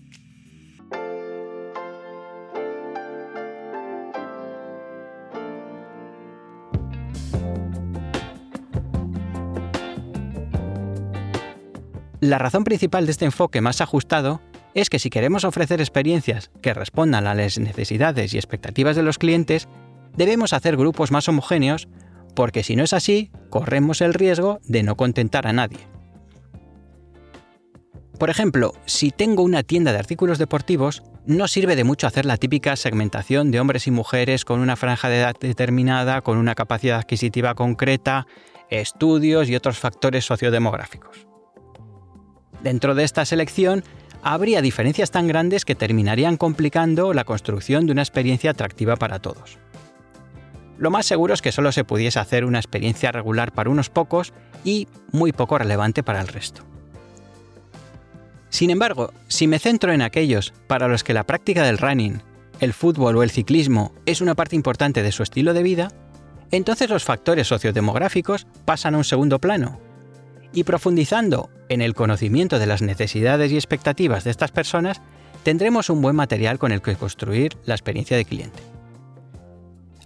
La 12.25 12.39
razón 12.39 12.65
principal 12.65 13.05
de 13.05 13.13
este 13.13 13.27
enfoque 13.27 13.61
más 13.61 13.83
ajustado 13.83 14.41
es 14.73 14.89
que 14.89 14.99
si 14.99 15.11
queremos 15.11 15.45
ofrecer 15.45 15.83
experiencias 15.83 16.51
que 16.63 16.73
respondan 16.73 17.27
a 17.27 17.35
las 17.35 17.59
necesidades 17.59 18.33
y 18.33 18.39
expectativas 18.39 18.97
de 18.97 19.03
los 19.03 19.19
clientes, 19.19 19.69
debemos 20.17 20.55
hacer 20.55 20.79
grupos 20.79 21.11
más 21.11 21.29
homogéneos 21.29 21.87
porque 22.35 22.63
si 22.63 22.77
no 22.77 22.83
es 22.83 22.95
así, 22.95 23.31
corremos 23.51 24.01
el 24.01 24.15
riesgo 24.15 24.59
de 24.65 24.83
no 24.83 24.97
contentar 24.97 25.47
a 25.47 25.53
nadie. 25.53 25.81
Por 28.19 28.31
ejemplo, 28.31 28.73
si 28.87 29.11
tengo 29.11 29.43
una 29.43 29.63
tienda 29.63 29.93
de 29.93 29.99
artículos 29.99 30.39
deportivos, 30.39 31.03
no 31.27 31.47
sirve 31.47 31.77
de 31.77 31.85
mucho 31.85 32.07
hacer 32.07 32.25
la 32.25 32.39
típica 32.39 32.75
segmentación 32.77 33.51
de 33.51 33.61
hombres 33.61 33.87
y 33.87 33.91
mujeres 33.91 34.47
con 34.47 34.61
una 34.61 34.77
franja 34.77 35.11
de 35.11 35.19
edad 35.19 35.37
determinada, 35.39 36.23
con 36.23 36.39
una 36.39 36.55
capacidad 36.55 37.01
adquisitiva 37.01 37.55
concreta, 37.55 38.27
estudios 38.71 39.51
y 39.51 39.57
otros 39.57 39.79
factores 39.79 40.25
sociodemográficos. 40.25 41.34
Dentro 42.65 42.95
de 42.95 43.05
esta 43.05 43.27
selección 43.27 43.85
habría 44.23 44.63
diferencias 44.63 45.11
tan 45.11 45.29
grandes 45.29 45.67
que 45.67 45.75
terminarían 45.75 46.39
complicando 46.39 47.13
la 47.13 47.25
construcción 47.25 47.85
de 47.85 47.93
una 47.93 48.01
experiencia 48.01 48.53
atractiva 48.53 48.97
para 48.97 49.19
todos. 49.19 49.59
Lo 50.79 50.91
más 50.91 51.05
seguro 51.05 51.35
es 51.35 51.43
que 51.43 51.53
solo 51.53 51.73
se 51.73 51.85
pudiese 51.85 52.21
hacer 52.21 52.47
una 52.47 52.59
experiencia 52.59 53.13
regular 53.13 53.53
para 53.53 53.69
unos 53.69 53.91
pocos 53.91 54.33
y 54.65 54.89
muy 55.13 55.33
poco 55.33 55.59
relevante 55.59 56.03
para 56.03 56.23
el 56.23 56.29
resto. 56.29 56.63
Sin 58.49 58.71
embargo, 58.71 59.13
si 59.29 59.47
me 59.47 59.59
centro 59.59 59.93
en 59.93 60.01
aquellos 60.01 60.55
para 60.67 60.89
los 60.89 61.05
que 61.05 61.13
la 61.13 61.25
práctica 61.25 61.65
del 61.65 61.77
running, 61.77 62.23
el 62.61 62.73
fútbol 62.73 63.19
o 63.19 63.23
el 63.23 63.31
ciclismo 63.31 63.93
es 64.07 64.23
una 64.23 64.35
parte 64.35 64.57
importante 64.57 65.03
de 65.03 65.13
su 65.13 65.23
estilo 65.23 65.53
de 65.53 65.63
vida, 65.63 65.89
entonces 66.51 66.89
los 66.89 67.05
factores 67.05 67.47
sociodemográficos 67.47 68.47
pasan 68.65 68.95
a 68.95 68.99
un 68.99 69.05
segundo 69.05 69.39
plano 69.39 69.81
y 70.55 70.65
profundizando 70.65 71.51
en 71.69 71.83
el 71.83 71.95
conocimiento 71.95 72.59
de 72.59 72.67
las 72.67 72.83
necesidades 72.83 73.53
y 73.53 73.57
expectativas 73.57 74.25
de 74.25 74.31
estas 74.31 74.51
personas, 74.51 75.01
tendremos 75.43 75.91
un 75.91 76.03
buen 76.03 76.17
material 76.17 76.59
con 76.59 76.73
el 76.73 76.83
que 76.83 76.97
construir 76.97 77.57
la 77.65 77.75
experiencia 77.75 78.17
de 78.17 78.25
cliente. 78.25 78.63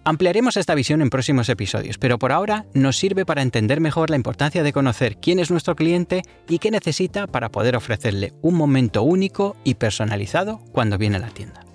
Ampliaremos 0.04 0.56
esta 0.56 0.74
visión 0.74 1.02
en 1.02 1.10
próximos 1.10 1.50
episodios, 1.50 1.98
pero 1.98 2.18
por 2.18 2.32
ahora 2.32 2.64
nos 2.72 2.96
sirve 2.96 3.26
para 3.26 3.42
entender 3.42 3.80
mejor 3.80 4.08
la 4.08 4.16
importancia 4.16 4.62
de 4.62 4.72
conocer 4.72 5.18
quién 5.18 5.38
es 5.38 5.50
nuestro 5.50 5.76
cliente 5.76 6.22
y 6.48 6.60
qué 6.60 6.70
necesita 6.70 7.26
para 7.26 7.50
poder 7.50 7.76
ofrecerle 7.76 8.32
un 8.40 8.54
momento 8.54 9.02
único 9.02 9.54
y 9.64 9.74
personalizado 9.74 10.60
cuando 10.72 10.96
viene 10.96 11.16
a 11.16 11.20
la 11.20 11.28
tienda. 11.28 11.67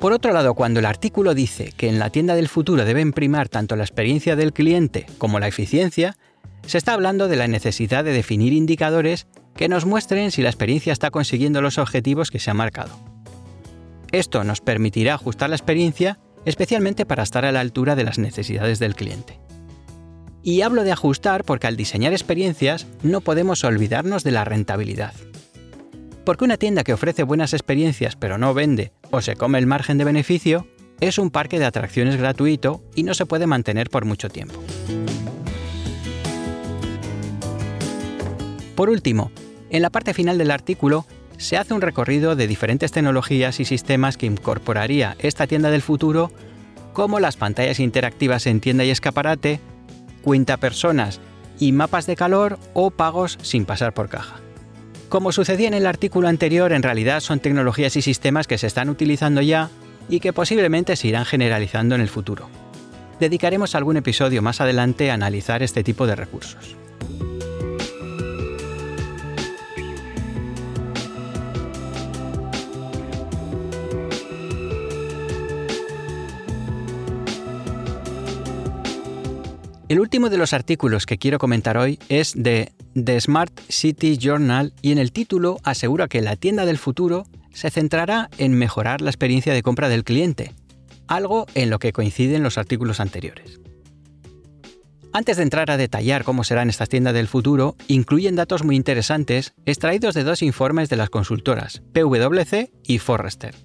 Por 0.00 0.14
otro 0.14 0.32
lado, 0.32 0.54
cuando 0.54 0.80
el 0.80 0.86
artículo 0.86 1.34
dice 1.34 1.74
que 1.76 1.90
en 1.90 1.98
la 1.98 2.08
tienda 2.08 2.34
del 2.34 2.48
futuro 2.48 2.86
deben 2.86 3.12
primar 3.12 3.50
tanto 3.50 3.76
la 3.76 3.84
experiencia 3.84 4.34
del 4.34 4.54
cliente 4.54 5.04
como 5.18 5.38
la 5.38 5.46
eficiencia, 5.46 6.16
se 6.66 6.78
está 6.78 6.94
hablando 6.94 7.28
de 7.28 7.36
la 7.36 7.48
necesidad 7.48 8.02
de 8.02 8.12
definir 8.12 8.54
indicadores 8.54 9.26
que 9.54 9.68
nos 9.68 9.84
muestren 9.84 10.30
si 10.30 10.40
la 10.40 10.48
experiencia 10.48 10.94
está 10.94 11.10
consiguiendo 11.10 11.60
los 11.60 11.76
objetivos 11.76 12.30
que 12.30 12.38
se 12.38 12.50
ha 12.50 12.54
marcado. 12.54 12.98
Esto 14.10 14.42
nos 14.42 14.62
permitirá 14.62 15.14
ajustar 15.14 15.50
la 15.50 15.56
experiencia 15.56 16.18
especialmente 16.46 17.04
para 17.04 17.22
estar 17.22 17.44
a 17.44 17.52
la 17.52 17.60
altura 17.60 17.94
de 17.94 18.04
las 18.04 18.18
necesidades 18.18 18.78
del 18.78 18.94
cliente. 18.94 19.38
Y 20.42 20.62
hablo 20.62 20.82
de 20.82 20.92
ajustar 20.92 21.44
porque 21.44 21.66
al 21.66 21.76
diseñar 21.76 22.14
experiencias 22.14 22.86
no 23.02 23.20
podemos 23.20 23.64
olvidarnos 23.64 24.24
de 24.24 24.30
la 24.30 24.46
rentabilidad. 24.46 25.12
Porque 26.24 26.44
una 26.44 26.56
tienda 26.56 26.84
que 26.84 26.94
ofrece 26.94 27.22
buenas 27.22 27.52
experiencias 27.52 28.16
pero 28.16 28.38
no 28.38 28.54
vende 28.54 28.92
o 29.10 29.20
se 29.20 29.36
come 29.36 29.58
el 29.58 29.66
margen 29.66 29.98
de 29.98 30.04
beneficio, 30.04 30.66
es 31.00 31.18
un 31.18 31.30
parque 31.30 31.58
de 31.58 31.64
atracciones 31.64 32.16
gratuito 32.16 32.82
y 32.94 33.02
no 33.02 33.14
se 33.14 33.26
puede 33.26 33.46
mantener 33.46 33.90
por 33.90 34.04
mucho 34.04 34.28
tiempo. 34.28 34.62
Por 38.74 38.88
último, 38.88 39.30
en 39.70 39.82
la 39.82 39.90
parte 39.90 40.14
final 40.14 40.38
del 40.38 40.50
artículo 40.50 41.06
se 41.36 41.56
hace 41.56 41.74
un 41.74 41.80
recorrido 41.80 42.36
de 42.36 42.46
diferentes 42.46 42.92
tecnologías 42.92 43.60
y 43.60 43.64
sistemas 43.64 44.16
que 44.16 44.26
incorporaría 44.26 45.16
esta 45.18 45.46
tienda 45.46 45.70
del 45.70 45.82
futuro, 45.82 46.30
como 46.92 47.20
las 47.20 47.36
pantallas 47.36 47.80
interactivas 47.80 48.46
en 48.46 48.60
tienda 48.60 48.84
y 48.84 48.90
escaparate, 48.90 49.60
cuenta 50.22 50.58
personas 50.58 51.20
y 51.58 51.72
mapas 51.72 52.06
de 52.06 52.16
calor 52.16 52.58
o 52.74 52.90
pagos 52.90 53.38
sin 53.42 53.64
pasar 53.64 53.94
por 53.94 54.08
caja. 54.08 54.40
Como 55.10 55.32
sucedía 55.32 55.66
en 55.66 55.74
el 55.74 55.86
artículo 55.86 56.28
anterior, 56.28 56.72
en 56.72 56.84
realidad 56.84 57.18
son 57.18 57.40
tecnologías 57.40 57.96
y 57.96 58.00
sistemas 58.00 58.46
que 58.46 58.58
se 58.58 58.68
están 58.68 58.88
utilizando 58.88 59.40
ya 59.40 59.68
y 60.08 60.20
que 60.20 60.32
posiblemente 60.32 60.94
se 60.94 61.08
irán 61.08 61.24
generalizando 61.24 61.96
en 61.96 62.00
el 62.00 62.08
futuro. 62.08 62.48
Dedicaremos 63.18 63.74
algún 63.74 63.96
episodio 63.96 64.40
más 64.40 64.60
adelante 64.60 65.10
a 65.10 65.14
analizar 65.14 65.64
este 65.64 65.82
tipo 65.82 66.06
de 66.06 66.14
recursos. 66.14 66.76
El 79.90 79.98
último 79.98 80.30
de 80.30 80.38
los 80.38 80.52
artículos 80.52 81.04
que 81.04 81.18
quiero 81.18 81.40
comentar 81.40 81.76
hoy 81.76 81.98
es 82.08 82.34
de 82.36 82.70
The 82.94 83.20
Smart 83.20 83.50
City 83.68 84.18
Journal 84.18 84.72
y 84.82 84.92
en 84.92 84.98
el 84.98 85.10
título 85.10 85.56
asegura 85.64 86.06
que 86.06 86.20
la 86.20 86.36
tienda 86.36 86.64
del 86.64 86.78
futuro 86.78 87.26
se 87.52 87.70
centrará 87.70 88.30
en 88.38 88.54
mejorar 88.54 89.00
la 89.00 89.10
experiencia 89.10 89.52
de 89.52 89.64
compra 89.64 89.88
del 89.88 90.04
cliente, 90.04 90.52
algo 91.08 91.46
en 91.56 91.70
lo 91.70 91.80
que 91.80 91.92
coinciden 91.92 92.44
los 92.44 92.56
artículos 92.56 93.00
anteriores. 93.00 93.58
Antes 95.12 95.38
de 95.38 95.42
entrar 95.42 95.72
a 95.72 95.76
detallar 95.76 96.22
cómo 96.22 96.44
serán 96.44 96.70
estas 96.70 96.88
tiendas 96.88 97.14
del 97.14 97.26
futuro, 97.26 97.74
incluyen 97.88 98.36
datos 98.36 98.62
muy 98.62 98.76
interesantes 98.76 99.54
extraídos 99.66 100.14
de 100.14 100.22
dos 100.22 100.40
informes 100.42 100.88
de 100.88 100.98
las 100.98 101.10
consultoras 101.10 101.82
PwC 101.92 102.70
y 102.84 102.98
Forrester. 102.98 103.56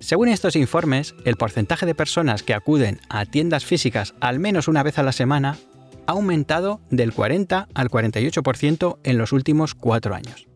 Según 0.00 0.28
estos 0.28 0.56
informes, 0.56 1.14
el 1.26 1.36
porcentaje 1.36 1.84
de 1.84 1.94
personas 1.94 2.42
que 2.42 2.54
acuden 2.54 3.00
a 3.10 3.26
tiendas 3.26 3.66
físicas 3.66 4.14
al 4.20 4.40
menos 4.40 4.66
una 4.66 4.82
vez 4.82 4.98
a 4.98 5.02
la 5.02 5.12
semana 5.12 5.58
ha 6.06 6.12
aumentado 6.12 6.80
del 6.90 7.12
40 7.12 7.68
al 7.74 7.90
48% 7.90 8.98
en 9.04 9.18
los 9.18 9.32
últimos 9.32 9.74
cuatro 9.74 10.14
años. 10.14 10.48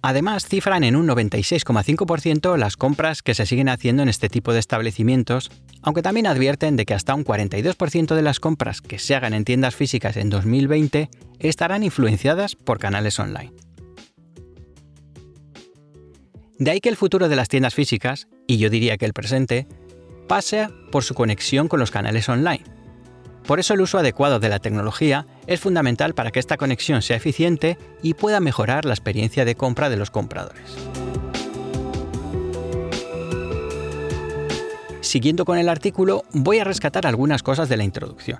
Además, 0.00 0.46
cifran 0.46 0.82
en 0.82 0.96
un 0.96 1.06
96,5% 1.06 2.56
las 2.56 2.76
compras 2.76 3.22
que 3.22 3.34
se 3.34 3.46
siguen 3.46 3.68
haciendo 3.68 4.02
en 4.02 4.08
este 4.08 4.28
tipo 4.28 4.52
de 4.52 4.58
establecimientos, 4.58 5.50
aunque 5.80 6.02
también 6.02 6.26
advierten 6.26 6.74
de 6.76 6.86
que 6.86 6.94
hasta 6.94 7.14
un 7.14 7.24
42% 7.24 8.14
de 8.16 8.22
las 8.22 8.40
compras 8.40 8.80
que 8.80 8.98
se 8.98 9.14
hagan 9.14 9.34
en 9.34 9.44
tiendas 9.44 9.76
físicas 9.76 10.16
en 10.16 10.30
2020 10.30 11.08
estarán 11.38 11.84
influenciadas 11.84 12.56
por 12.56 12.78
canales 12.78 13.20
online. 13.20 13.52
De 16.62 16.70
ahí 16.70 16.80
que 16.80 16.88
el 16.88 16.96
futuro 16.96 17.28
de 17.28 17.34
las 17.34 17.48
tiendas 17.48 17.74
físicas, 17.74 18.28
y 18.46 18.58
yo 18.58 18.70
diría 18.70 18.96
que 18.96 19.04
el 19.04 19.14
presente, 19.14 19.66
pase 20.28 20.68
por 20.92 21.02
su 21.02 21.12
conexión 21.12 21.66
con 21.66 21.80
los 21.80 21.90
canales 21.90 22.28
online. 22.28 22.62
Por 23.44 23.58
eso 23.58 23.74
el 23.74 23.80
uso 23.80 23.98
adecuado 23.98 24.38
de 24.38 24.48
la 24.48 24.60
tecnología 24.60 25.26
es 25.48 25.58
fundamental 25.58 26.14
para 26.14 26.30
que 26.30 26.38
esta 26.38 26.56
conexión 26.56 27.02
sea 27.02 27.16
eficiente 27.16 27.78
y 28.00 28.14
pueda 28.14 28.38
mejorar 28.38 28.84
la 28.84 28.94
experiencia 28.94 29.44
de 29.44 29.56
compra 29.56 29.90
de 29.90 29.96
los 29.96 30.12
compradores. 30.12 30.62
Siguiendo 35.00 35.44
con 35.44 35.58
el 35.58 35.68
artículo, 35.68 36.22
voy 36.32 36.60
a 36.60 36.64
rescatar 36.64 37.08
algunas 37.08 37.42
cosas 37.42 37.68
de 37.68 37.76
la 37.76 37.82
introducción. 37.82 38.38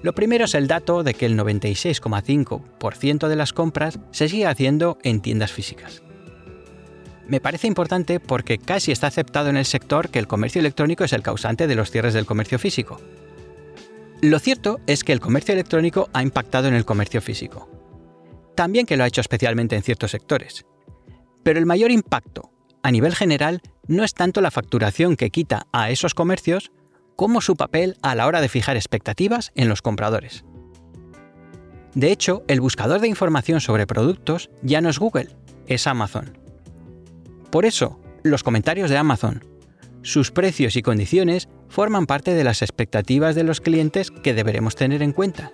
Lo 0.00 0.14
primero 0.14 0.44
es 0.44 0.54
el 0.54 0.68
dato 0.68 1.02
de 1.02 1.14
que 1.14 1.26
el 1.26 1.36
96,5% 1.36 3.26
de 3.26 3.36
las 3.36 3.52
compras 3.52 3.98
se 4.12 4.28
sigue 4.28 4.46
haciendo 4.46 4.96
en 5.02 5.20
tiendas 5.22 5.50
físicas 5.50 6.03
me 7.26 7.40
parece 7.40 7.66
importante 7.66 8.20
porque 8.20 8.58
casi 8.58 8.92
está 8.92 9.06
aceptado 9.06 9.48
en 9.48 9.56
el 9.56 9.64
sector 9.64 10.10
que 10.10 10.18
el 10.18 10.26
comercio 10.26 10.60
electrónico 10.60 11.04
es 11.04 11.12
el 11.12 11.22
causante 11.22 11.66
de 11.66 11.74
los 11.74 11.90
cierres 11.90 12.14
del 12.14 12.26
comercio 12.26 12.58
físico. 12.58 13.00
Lo 14.20 14.38
cierto 14.38 14.80
es 14.86 15.04
que 15.04 15.12
el 15.12 15.20
comercio 15.20 15.54
electrónico 15.54 16.08
ha 16.12 16.22
impactado 16.22 16.68
en 16.68 16.74
el 16.74 16.84
comercio 16.84 17.20
físico. 17.20 17.68
También 18.54 18.86
que 18.86 18.96
lo 18.96 19.04
ha 19.04 19.06
hecho 19.06 19.20
especialmente 19.20 19.76
en 19.76 19.82
ciertos 19.82 20.12
sectores. 20.12 20.64
Pero 21.42 21.58
el 21.58 21.66
mayor 21.66 21.90
impacto, 21.90 22.50
a 22.82 22.90
nivel 22.90 23.14
general, 23.14 23.60
no 23.86 24.04
es 24.04 24.14
tanto 24.14 24.40
la 24.40 24.50
facturación 24.50 25.16
que 25.16 25.30
quita 25.30 25.66
a 25.72 25.90
esos 25.90 26.14
comercios, 26.14 26.72
como 27.16 27.40
su 27.40 27.56
papel 27.56 27.96
a 28.02 28.14
la 28.14 28.26
hora 28.26 28.40
de 28.40 28.48
fijar 28.48 28.76
expectativas 28.76 29.52
en 29.54 29.68
los 29.68 29.82
compradores. 29.82 30.44
De 31.94 32.10
hecho, 32.10 32.42
el 32.48 32.60
buscador 32.60 33.00
de 33.00 33.08
información 33.08 33.60
sobre 33.60 33.86
productos 33.86 34.50
ya 34.62 34.80
no 34.80 34.88
es 34.88 34.98
Google, 34.98 35.28
es 35.66 35.86
Amazon. 35.86 36.43
Por 37.54 37.66
eso, 37.66 38.00
los 38.24 38.42
comentarios 38.42 38.90
de 38.90 38.96
Amazon, 38.96 39.44
sus 40.02 40.32
precios 40.32 40.74
y 40.74 40.82
condiciones 40.82 41.48
forman 41.68 42.06
parte 42.06 42.34
de 42.34 42.42
las 42.42 42.62
expectativas 42.62 43.36
de 43.36 43.44
los 43.44 43.60
clientes 43.60 44.10
que 44.10 44.34
deberemos 44.34 44.74
tener 44.74 45.04
en 45.04 45.12
cuenta. 45.12 45.52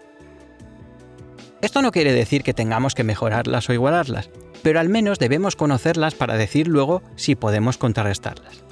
Esto 1.60 1.82
no 1.82 1.90
quiere 1.90 2.14
decir 2.14 2.42
que 2.42 2.54
tengamos 2.54 2.94
que 2.94 3.04
mejorarlas 3.04 3.68
o 3.68 3.74
igualarlas, 3.74 4.30
pero 4.62 4.80
al 4.80 4.88
menos 4.88 5.18
debemos 5.18 5.56
conocerlas 5.56 6.14
para 6.14 6.38
decir 6.38 6.68
luego 6.68 7.02
si 7.16 7.34
podemos 7.34 7.76
contrarrestarlas. 7.76 8.64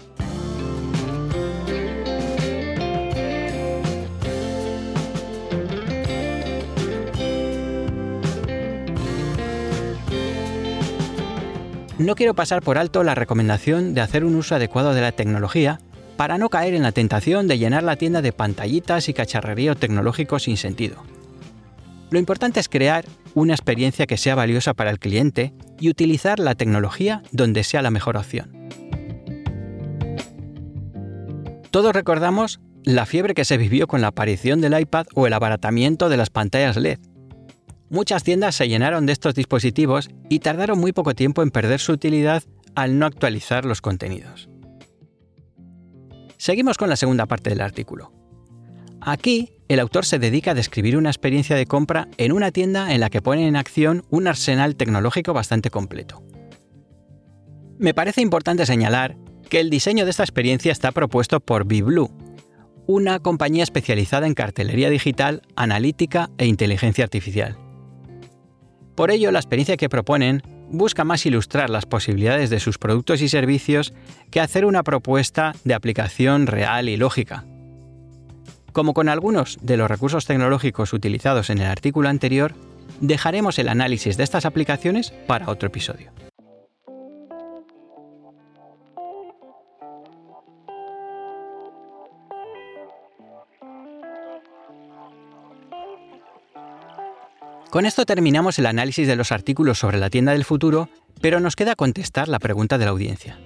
No 11.98 12.14
quiero 12.14 12.34
pasar 12.34 12.62
por 12.62 12.78
alto 12.78 13.02
la 13.02 13.14
recomendación 13.14 13.92
de 13.92 14.00
hacer 14.00 14.24
un 14.24 14.36
uso 14.36 14.54
adecuado 14.54 14.94
de 14.94 15.00
la 15.00 15.12
tecnología 15.12 15.80
para 16.16 16.38
no 16.38 16.48
caer 16.48 16.74
en 16.74 16.82
la 16.82 16.92
tentación 16.92 17.48
de 17.48 17.58
llenar 17.58 17.82
la 17.82 17.96
tienda 17.96 18.22
de 18.22 18.32
pantallitas 18.32 19.08
y 19.08 19.14
cacharrería 19.14 19.74
tecnológico 19.74 20.38
sin 20.38 20.56
sentido. 20.56 21.02
Lo 22.10 22.18
importante 22.18 22.60
es 22.60 22.68
crear 22.68 23.04
una 23.34 23.54
experiencia 23.54 24.06
que 24.06 24.16
sea 24.16 24.34
valiosa 24.34 24.74
para 24.74 24.90
el 24.90 24.98
cliente 24.98 25.52
y 25.78 25.90
utilizar 25.90 26.38
la 26.38 26.54
tecnología 26.54 27.22
donde 27.32 27.64
sea 27.64 27.82
la 27.82 27.90
mejor 27.90 28.16
opción. 28.16 28.50
Todos 31.70 31.92
recordamos 31.92 32.60
la 32.84 33.06
fiebre 33.06 33.34
que 33.34 33.44
se 33.44 33.58
vivió 33.58 33.86
con 33.86 34.00
la 34.00 34.08
aparición 34.08 34.60
del 34.60 34.78
iPad 34.78 35.06
o 35.14 35.26
el 35.26 35.32
abaratamiento 35.34 36.08
de 36.08 36.16
las 36.16 36.30
pantallas 36.30 36.76
LED, 36.76 36.98
Muchas 37.90 38.22
tiendas 38.22 38.54
se 38.54 38.68
llenaron 38.68 39.06
de 39.06 39.12
estos 39.12 39.34
dispositivos 39.34 40.10
y 40.28 40.40
tardaron 40.40 40.78
muy 40.78 40.92
poco 40.92 41.14
tiempo 41.14 41.42
en 41.42 41.50
perder 41.50 41.80
su 41.80 41.92
utilidad 41.92 42.42
al 42.74 42.98
no 42.98 43.06
actualizar 43.06 43.64
los 43.64 43.80
contenidos. 43.80 44.48
Seguimos 46.36 46.76
con 46.76 46.88
la 46.88 46.96
segunda 46.96 47.26
parte 47.26 47.50
del 47.50 47.60
artículo. 47.62 48.12
Aquí, 49.00 49.52
el 49.68 49.80
autor 49.80 50.04
se 50.04 50.18
dedica 50.18 50.50
a 50.50 50.54
describir 50.54 50.96
una 50.96 51.10
experiencia 51.10 51.56
de 51.56 51.66
compra 51.66 52.08
en 52.18 52.32
una 52.32 52.50
tienda 52.52 52.92
en 52.92 53.00
la 53.00 53.10
que 53.10 53.22
pone 53.22 53.48
en 53.48 53.56
acción 53.56 54.04
un 54.10 54.26
arsenal 54.28 54.76
tecnológico 54.76 55.32
bastante 55.32 55.70
completo. 55.70 56.22
Me 57.78 57.94
parece 57.94 58.20
importante 58.20 58.66
señalar 58.66 59.16
que 59.48 59.60
el 59.60 59.70
diseño 59.70 60.04
de 60.04 60.10
esta 60.10 60.24
experiencia 60.24 60.72
está 60.72 60.92
propuesto 60.92 61.40
por 61.40 61.64
BeBlue, 61.64 62.10
una 62.86 63.18
compañía 63.18 63.62
especializada 63.62 64.26
en 64.26 64.34
cartelería 64.34 64.90
digital, 64.90 65.42
analítica 65.56 66.30
e 66.38 66.46
inteligencia 66.46 67.04
artificial. 67.04 67.56
Por 68.98 69.12
ello, 69.12 69.30
la 69.30 69.38
experiencia 69.38 69.76
que 69.76 69.88
proponen 69.88 70.42
busca 70.70 71.04
más 71.04 71.24
ilustrar 71.24 71.70
las 71.70 71.86
posibilidades 71.86 72.50
de 72.50 72.58
sus 72.58 72.78
productos 72.78 73.22
y 73.22 73.28
servicios 73.28 73.94
que 74.32 74.40
hacer 74.40 74.64
una 74.64 74.82
propuesta 74.82 75.54
de 75.62 75.74
aplicación 75.74 76.48
real 76.48 76.88
y 76.88 76.96
lógica. 76.96 77.44
Como 78.72 78.94
con 78.94 79.08
algunos 79.08 79.56
de 79.62 79.76
los 79.76 79.88
recursos 79.88 80.26
tecnológicos 80.26 80.92
utilizados 80.92 81.48
en 81.48 81.58
el 81.58 81.66
artículo 81.66 82.08
anterior, 82.08 82.56
dejaremos 83.00 83.60
el 83.60 83.68
análisis 83.68 84.16
de 84.16 84.24
estas 84.24 84.44
aplicaciones 84.44 85.12
para 85.28 85.48
otro 85.48 85.68
episodio. 85.68 86.10
Con 97.70 97.84
esto 97.84 98.06
terminamos 98.06 98.58
el 98.58 98.64
análisis 98.64 99.06
de 99.06 99.16
los 99.16 99.30
artículos 99.30 99.78
sobre 99.78 99.98
la 99.98 100.08
tienda 100.08 100.32
del 100.32 100.46
futuro, 100.46 100.88
pero 101.20 101.38
nos 101.38 101.54
queda 101.54 101.74
contestar 101.74 102.26
la 102.26 102.38
pregunta 102.38 102.78
de 102.78 102.86
la 102.86 102.92
audiencia. 102.92 103.38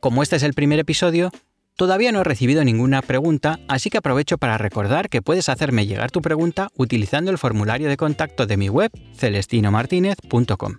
Como 0.00 0.24
este 0.24 0.36
es 0.36 0.42
el 0.42 0.54
primer 0.54 0.80
episodio, 0.80 1.30
todavía 1.76 2.10
no 2.10 2.20
he 2.20 2.24
recibido 2.24 2.64
ninguna 2.64 3.00
pregunta, 3.00 3.60
así 3.68 3.90
que 3.90 3.98
aprovecho 3.98 4.38
para 4.38 4.58
recordar 4.58 5.08
que 5.08 5.22
puedes 5.22 5.48
hacerme 5.48 5.86
llegar 5.86 6.10
tu 6.10 6.20
pregunta 6.20 6.70
utilizando 6.76 7.30
el 7.30 7.38
formulario 7.38 7.88
de 7.88 7.96
contacto 7.96 8.46
de 8.46 8.56
mi 8.56 8.68
web 8.68 8.90
celestinomartinez.com. 9.14 10.78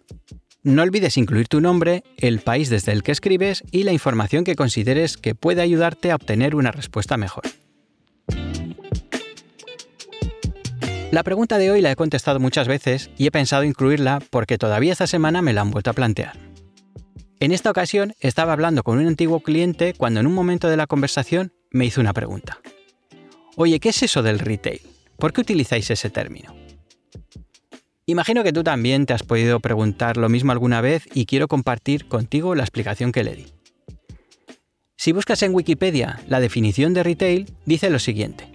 No 0.63 0.81
olvides 0.81 1.17
incluir 1.17 1.47
tu 1.47 1.61
nombre, 1.61 2.03
el 2.17 2.39
país 2.39 2.69
desde 2.69 2.91
el 2.91 3.03
que 3.03 3.13
escribes 3.13 3.63
y 3.71 3.83
la 3.83 3.93
información 3.93 4.43
que 4.43 4.55
consideres 4.55 5.15
que 5.15 5.33
puede 5.33 5.61
ayudarte 5.61 6.11
a 6.11 6.15
obtener 6.15 6.55
una 6.55 6.71
respuesta 6.71 7.15
mejor. 7.15 7.43
La 11.13 11.21
pregunta 11.21 11.59
de 11.59 11.69
hoy 11.69 11.79
la 11.81 11.91
he 11.91 11.95
contestado 11.95 12.39
muchas 12.39 12.67
veces 12.67 13.11
y 13.19 13.27
he 13.27 13.31
pensado 13.31 13.63
incluirla 13.63 14.19
porque 14.31 14.57
todavía 14.57 14.93
esta 14.93 15.05
semana 15.05 15.43
me 15.43 15.53
la 15.53 15.61
han 15.61 15.69
vuelto 15.69 15.91
a 15.91 15.93
plantear. 15.93 16.39
En 17.39 17.51
esta 17.51 17.69
ocasión 17.69 18.15
estaba 18.19 18.51
hablando 18.51 18.81
con 18.81 18.97
un 18.97 19.05
antiguo 19.05 19.41
cliente 19.41 19.93
cuando 19.95 20.21
en 20.21 20.25
un 20.25 20.33
momento 20.33 20.69
de 20.69 20.75
la 20.75 20.87
conversación 20.87 21.53
me 21.69 21.85
hizo 21.85 22.01
una 22.01 22.13
pregunta. 22.13 22.61
Oye, 23.57 23.79
¿qué 23.79 23.89
es 23.89 24.01
eso 24.01 24.23
del 24.23 24.39
retail? 24.39 24.81
¿Por 25.19 25.33
qué 25.33 25.41
utilizáis 25.41 25.91
ese 25.91 26.09
término? 26.09 26.55
Imagino 28.07 28.43
que 28.43 28.51
tú 28.51 28.63
también 28.63 29.05
te 29.05 29.13
has 29.13 29.21
podido 29.21 29.59
preguntar 29.59 30.17
lo 30.17 30.29
mismo 30.29 30.51
alguna 30.51 30.81
vez 30.81 31.07
y 31.13 31.27
quiero 31.27 31.47
compartir 31.47 32.07
contigo 32.07 32.55
la 32.55 32.63
explicación 32.63 33.11
que 33.11 33.23
le 33.23 33.35
di. 33.35 33.45
Si 34.97 35.11
buscas 35.11 35.43
en 35.43 35.53
Wikipedia 35.53 36.19
la 36.27 36.39
definición 36.39 36.95
de 36.95 37.03
retail, 37.03 37.53
dice 37.67 37.91
lo 37.91 37.99
siguiente. 37.99 38.51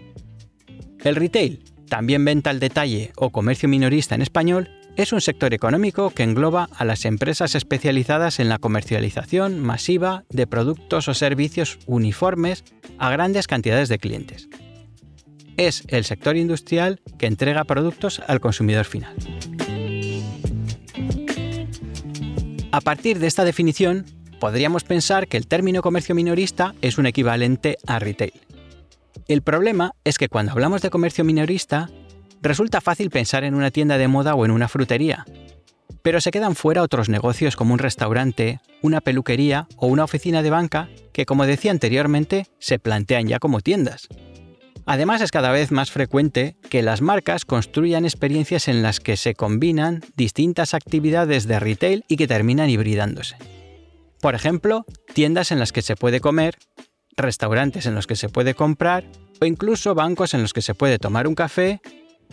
El 1.05 1.15
retail, 1.15 1.63
también 1.89 2.25
venta 2.25 2.51
al 2.51 2.61
detalle 2.61 3.13
o 3.17 3.31
comercio 3.31 3.69
minorista 3.69 4.15
en 4.15 4.23
español, 4.23 4.71
es 4.97 5.13
un 5.13 5.21
sector 5.21 5.55
económico 5.55 6.11
que 6.11 6.25
engloba 6.25 6.69
a 6.77 6.85
las 6.85 7.05
empresas 7.05 7.55
especializadas 7.55 8.41
en 8.41 8.49
la 8.49 8.59
comercialización 8.59 9.61
masiva 9.61 10.25
de 10.29 10.47
productos 10.47 11.09
o 11.09 11.15
servicios 11.15 11.79
uniformes 11.87 12.65
a 12.99 13.11
grandes 13.11 13.47
cantidades 13.47 13.89
de 13.89 13.99
clientes 13.99 14.49
es 15.59 15.83
el 15.89 16.05
sector 16.05 16.37
industrial 16.37 17.01
que 17.19 17.27
entrega 17.27 17.65
productos 17.65 18.23
al 18.27 18.41
consumidor 18.41 18.87
final. 18.87 19.15
A 22.71 22.81
partir 22.81 23.19
de 23.19 23.27
esta 23.27 23.45
definición, 23.45 24.07
podríamos 24.41 24.85
pensar 24.85 25.27
que 25.27 25.37
el 25.37 25.47
término 25.47 25.83
comercio 25.83 26.15
minorista 26.15 26.75
es 26.81 26.97
un 26.97 27.07
equivalente 27.07 27.77
a 27.87 27.99
retail. 27.99 28.33
El 29.29 29.43
problema 29.43 29.93
es 30.05 30.17
que 30.17 30.31
cuando 30.31 30.53
hablamos 30.53 30.81
de 30.81 30.89
comercio 30.89 31.23
minorista, 31.23 31.91
resulta 32.41 32.81
fácil 32.81 33.11
pensar 33.11 33.45
en 33.45 33.55
una 33.55 33.71
tienda 33.71 33.99
de 33.99 34.09
moda 34.09 34.35
o 34.35 34.47
en 34.47 34.51
una 34.51 34.69
frutería, 34.69 35.27
pero 36.01 36.23
se 36.23 36.31
quedan 36.31 36.55
fuera 36.55 36.83
otros 36.83 37.11
negocios 37.11 37.55
como 37.55 37.75
un 37.75 37.79
restaurante, 37.79 38.61
una 38.81 39.03
peluquería 39.03 39.69
o 39.77 39.87
una 39.87 40.05
oficina 40.05 40.43
de 40.43 40.49
banca 40.49 40.89
que, 41.13 41.27
como 41.27 41.45
decía 41.45 41.71
anteriormente, 41.73 42.47
se 42.59 42.79
plantean 42.79 43.29
ya 43.29 43.39
como 43.39 43.61
tiendas. 43.61 44.09
Además 44.87 45.21
es 45.21 45.31
cada 45.31 45.51
vez 45.51 45.73
más 45.73 45.91
frecuente 45.91 46.57
que 46.71 46.81
las 46.83 47.03
marcas 47.03 47.45
construyan 47.45 48.07
experiencias 48.07 48.67
en 48.67 48.83
las 48.83 48.99
que 48.99 49.19
se 49.19 49.35
combinan 49.35 50.01
distintas 50.17 50.73
actividades 50.73 51.47
de 51.47 51.61
retail 51.61 52.05
y 52.09 52.17
que 52.17 52.29
terminan 52.29 52.71
hibridándose. 52.71 53.37
Por 54.23 54.35
ejemplo, 54.35 54.87
tiendas 55.13 55.53
en 55.53 55.59
las 55.59 55.73
que 55.73 55.83
se 55.83 55.97
puede 55.97 56.21
comer, 56.21 56.57
restaurantes 57.19 57.87
en 57.87 57.95
los 57.95 58.07
que 58.07 58.17
se 58.17 58.29
puede 58.29 58.55
comprar 58.55 59.05
o 59.41 59.45
incluso 59.45 59.95
bancos 59.95 60.35
en 60.35 60.43
los 60.43 60.53
que 60.53 60.63
se 60.63 60.75
puede 60.75 60.99
tomar 60.99 61.27
un 61.27 61.35
café 61.35 61.81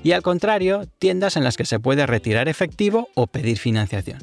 y 0.04 0.12
al 0.12 0.22
contrario, 0.22 0.86
tiendas 1.00 1.38
en 1.38 1.44
las 1.44 1.58
que 1.58 1.66
se 1.66 1.80
puede 1.80 2.06
retirar 2.06 2.48
efectivo 2.50 3.10
o 3.16 3.28
pedir 3.28 3.58
financiación. 3.58 4.20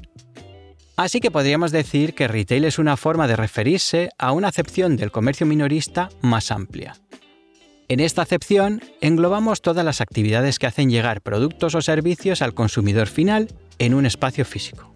Así 0.97 1.21
que 1.21 1.31
podríamos 1.31 1.73
decir 1.73 2.15
que 2.15 2.29
retail 2.29 2.65
es 2.65 2.79
una 2.79 2.97
forma 2.97 3.27
de 3.27 3.37
referirse 3.37 4.11
a 4.19 4.33
una 4.33 4.49
acepción 4.49 4.97
del 4.97 5.11
comercio 5.11 5.47
minorista 5.47 6.11
más 6.21 6.51
amplia, 6.51 6.95
en 7.93 8.01
esta 8.01 8.23
acepción 8.23 8.81
englobamos 9.03 9.61
todas 9.61 9.85
las 9.85 10.01
actividades 10.01 10.59
que 10.59 10.67
hacen 10.67 10.89
llegar 10.89 11.21
productos 11.21 11.75
o 11.75 11.83
servicios 11.83 12.41
al 12.41 12.55
consumidor 12.55 13.07
final 13.07 13.49
en 13.79 13.93
un 13.93 14.07
espacio 14.07 14.47
físico. 14.47 14.95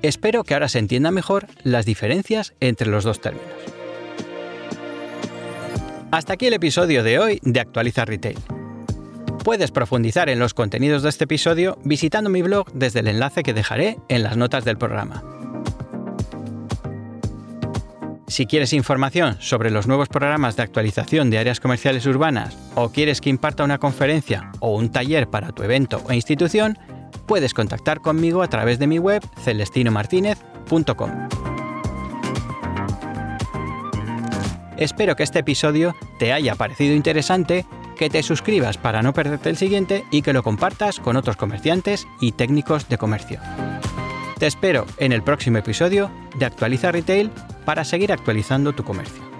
Espero 0.00 0.44
que 0.44 0.54
ahora 0.54 0.68
se 0.68 0.78
entienda 0.78 1.10
mejor 1.10 1.48
las 1.64 1.86
diferencias 1.86 2.54
entre 2.60 2.88
los 2.88 3.02
dos 3.02 3.20
términos. 3.20 3.48
Hasta 6.14 6.34
aquí 6.34 6.46
el 6.46 6.54
episodio 6.54 7.02
de 7.02 7.18
hoy 7.18 7.40
de 7.42 7.58
Actualiza 7.58 8.04
Retail. 8.04 8.38
Puedes 9.42 9.72
profundizar 9.72 10.28
en 10.28 10.38
los 10.38 10.54
contenidos 10.54 11.02
de 11.02 11.08
este 11.08 11.24
episodio 11.24 11.76
visitando 11.82 12.30
mi 12.30 12.40
blog 12.40 12.72
desde 12.72 13.00
el 13.00 13.08
enlace 13.08 13.42
que 13.42 13.52
dejaré 13.52 13.98
en 14.08 14.22
las 14.22 14.36
notas 14.36 14.64
del 14.64 14.78
programa. 14.78 15.24
Si 18.28 18.46
quieres 18.46 18.72
información 18.72 19.38
sobre 19.40 19.72
los 19.72 19.88
nuevos 19.88 20.08
programas 20.08 20.54
de 20.54 20.62
actualización 20.62 21.30
de 21.30 21.38
áreas 21.38 21.58
comerciales 21.58 22.06
urbanas 22.06 22.56
o 22.76 22.90
quieres 22.90 23.20
que 23.20 23.30
imparta 23.30 23.64
una 23.64 23.78
conferencia 23.78 24.52
o 24.60 24.76
un 24.76 24.92
taller 24.92 25.28
para 25.28 25.50
tu 25.50 25.64
evento 25.64 26.00
o 26.08 26.12
institución, 26.12 26.78
puedes 27.26 27.54
contactar 27.54 28.00
conmigo 28.00 28.44
a 28.44 28.48
través 28.48 28.78
de 28.78 28.86
mi 28.86 29.00
web 29.00 29.20
celestinomartinez.com. 29.42 31.53
Espero 34.76 35.14
que 35.14 35.22
este 35.22 35.40
episodio 35.40 35.94
te 36.18 36.32
haya 36.32 36.56
parecido 36.56 36.94
interesante, 36.94 37.64
que 37.96 38.10
te 38.10 38.22
suscribas 38.22 38.76
para 38.76 39.02
no 39.02 39.12
perderte 39.12 39.50
el 39.50 39.56
siguiente 39.56 40.04
y 40.10 40.22
que 40.22 40.32
lo 40.32 40.42
compartas 40.42 40.98
con 40.98 41.16
otros 41.16 41.36
comerciantes 41.36 42.08
y 42.20 42.32
técnicos 42.32 42.88
de 42.88 42.98
comercio. 42.98 43.40
Te 44.38 44.46
espero 44.46 44.84
en 44.98 45.12
el 45.12 45.22
próximo 45.22 45.58
episodio 45.58 46.10
de 46.36 46.46
Actualiza 46.46 46.90
Retail 46.90 47.30
para 47.64 47.84
seguir 47.84 48.12
actualizando 48.12 48.72
tu 48.72 48.82
comercio. 48.82 49.33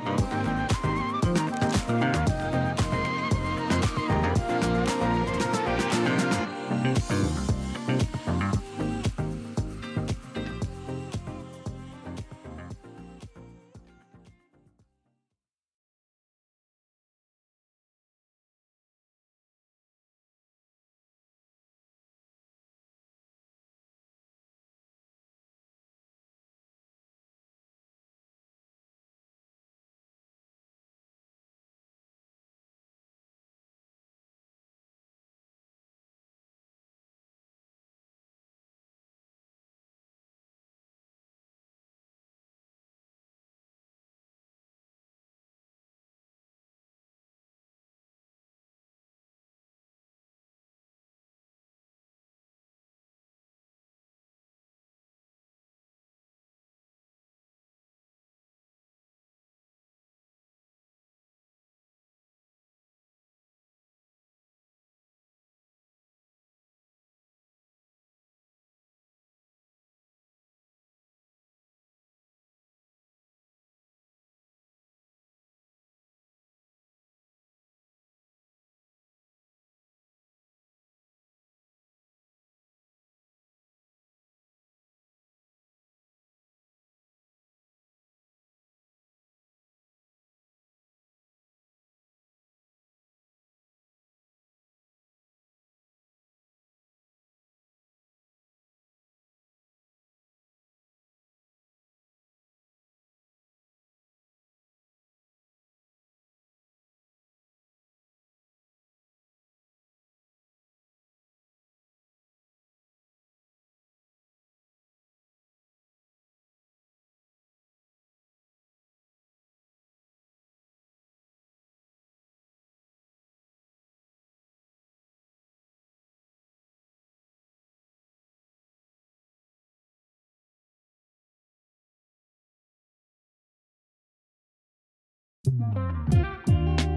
Música 135.46 136.93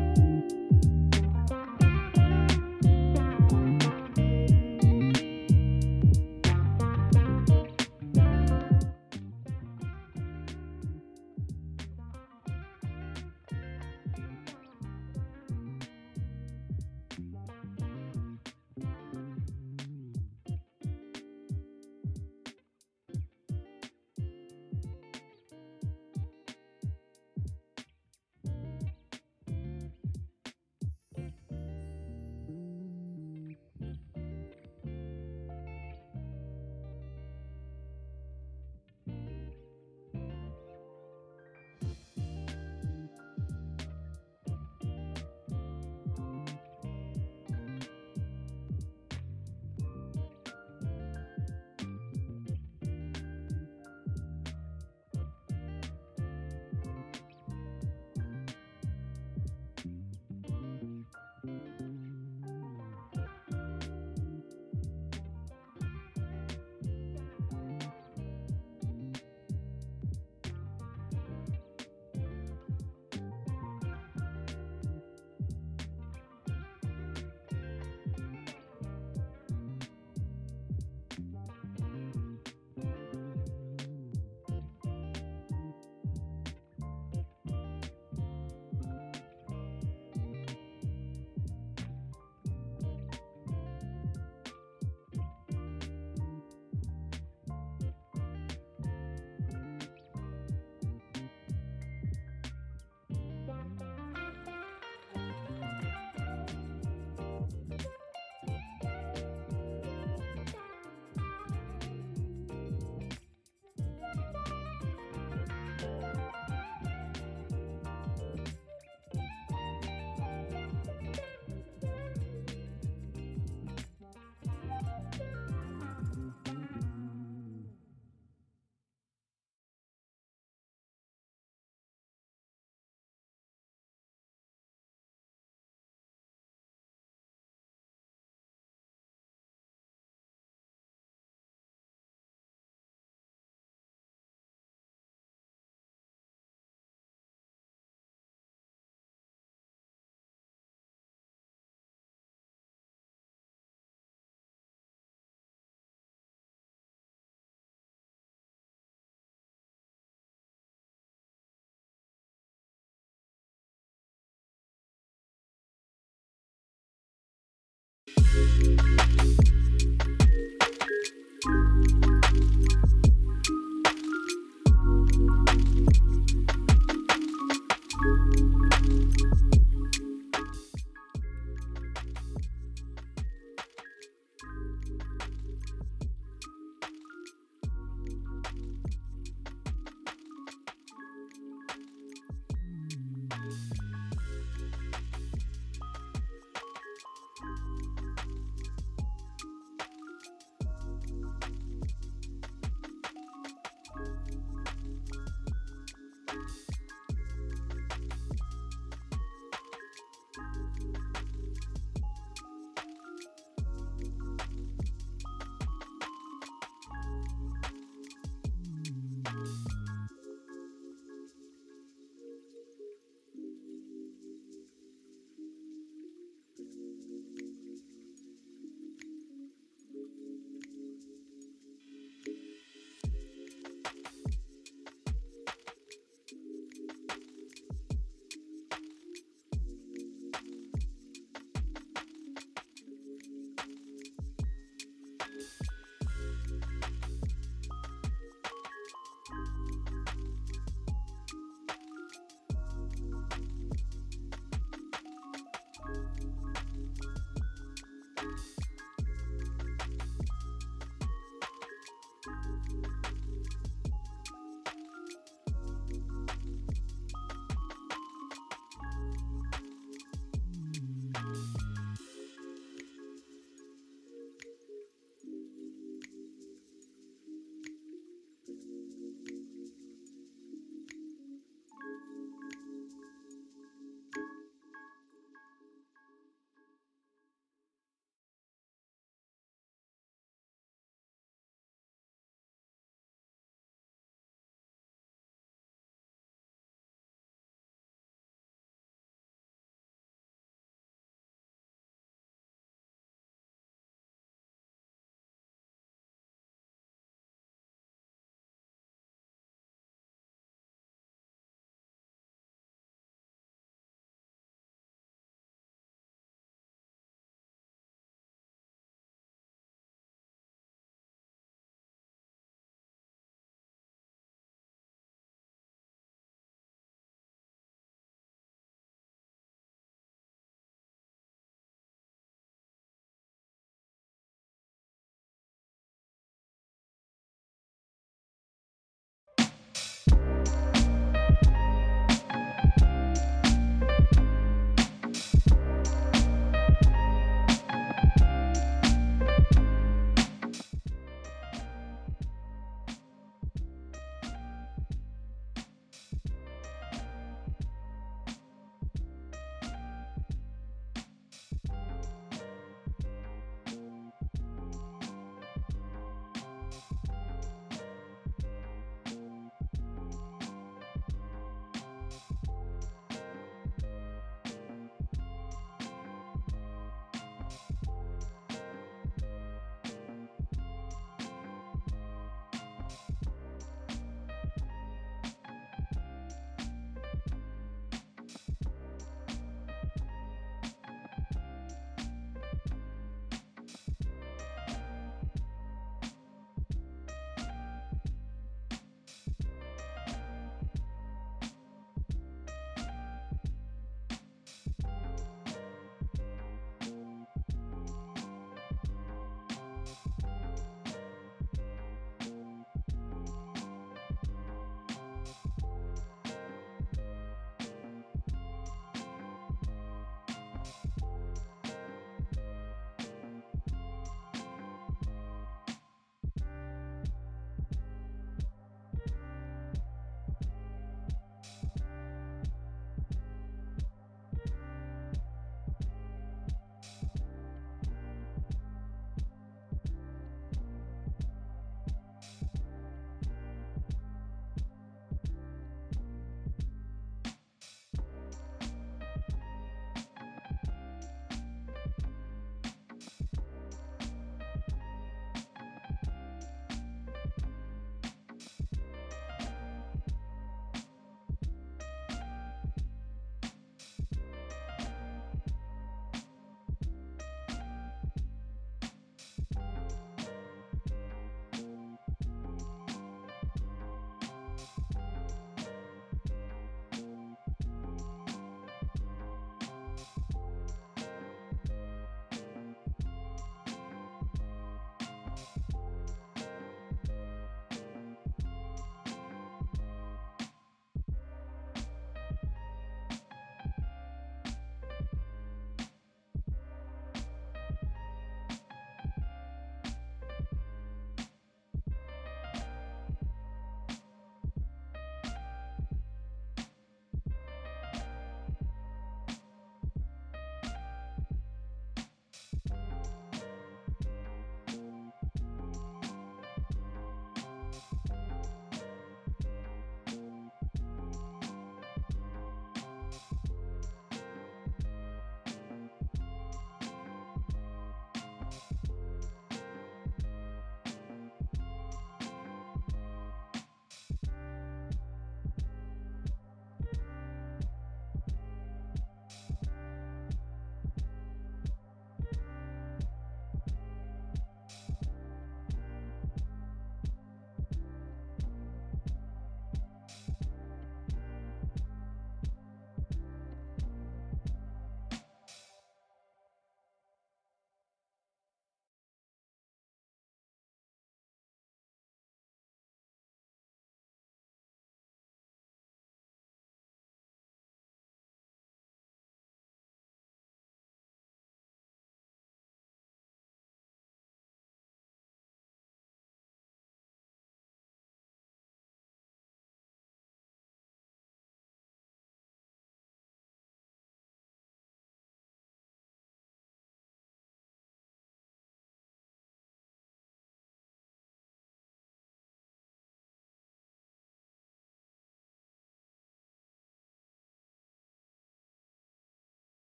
Música 168.37 168.96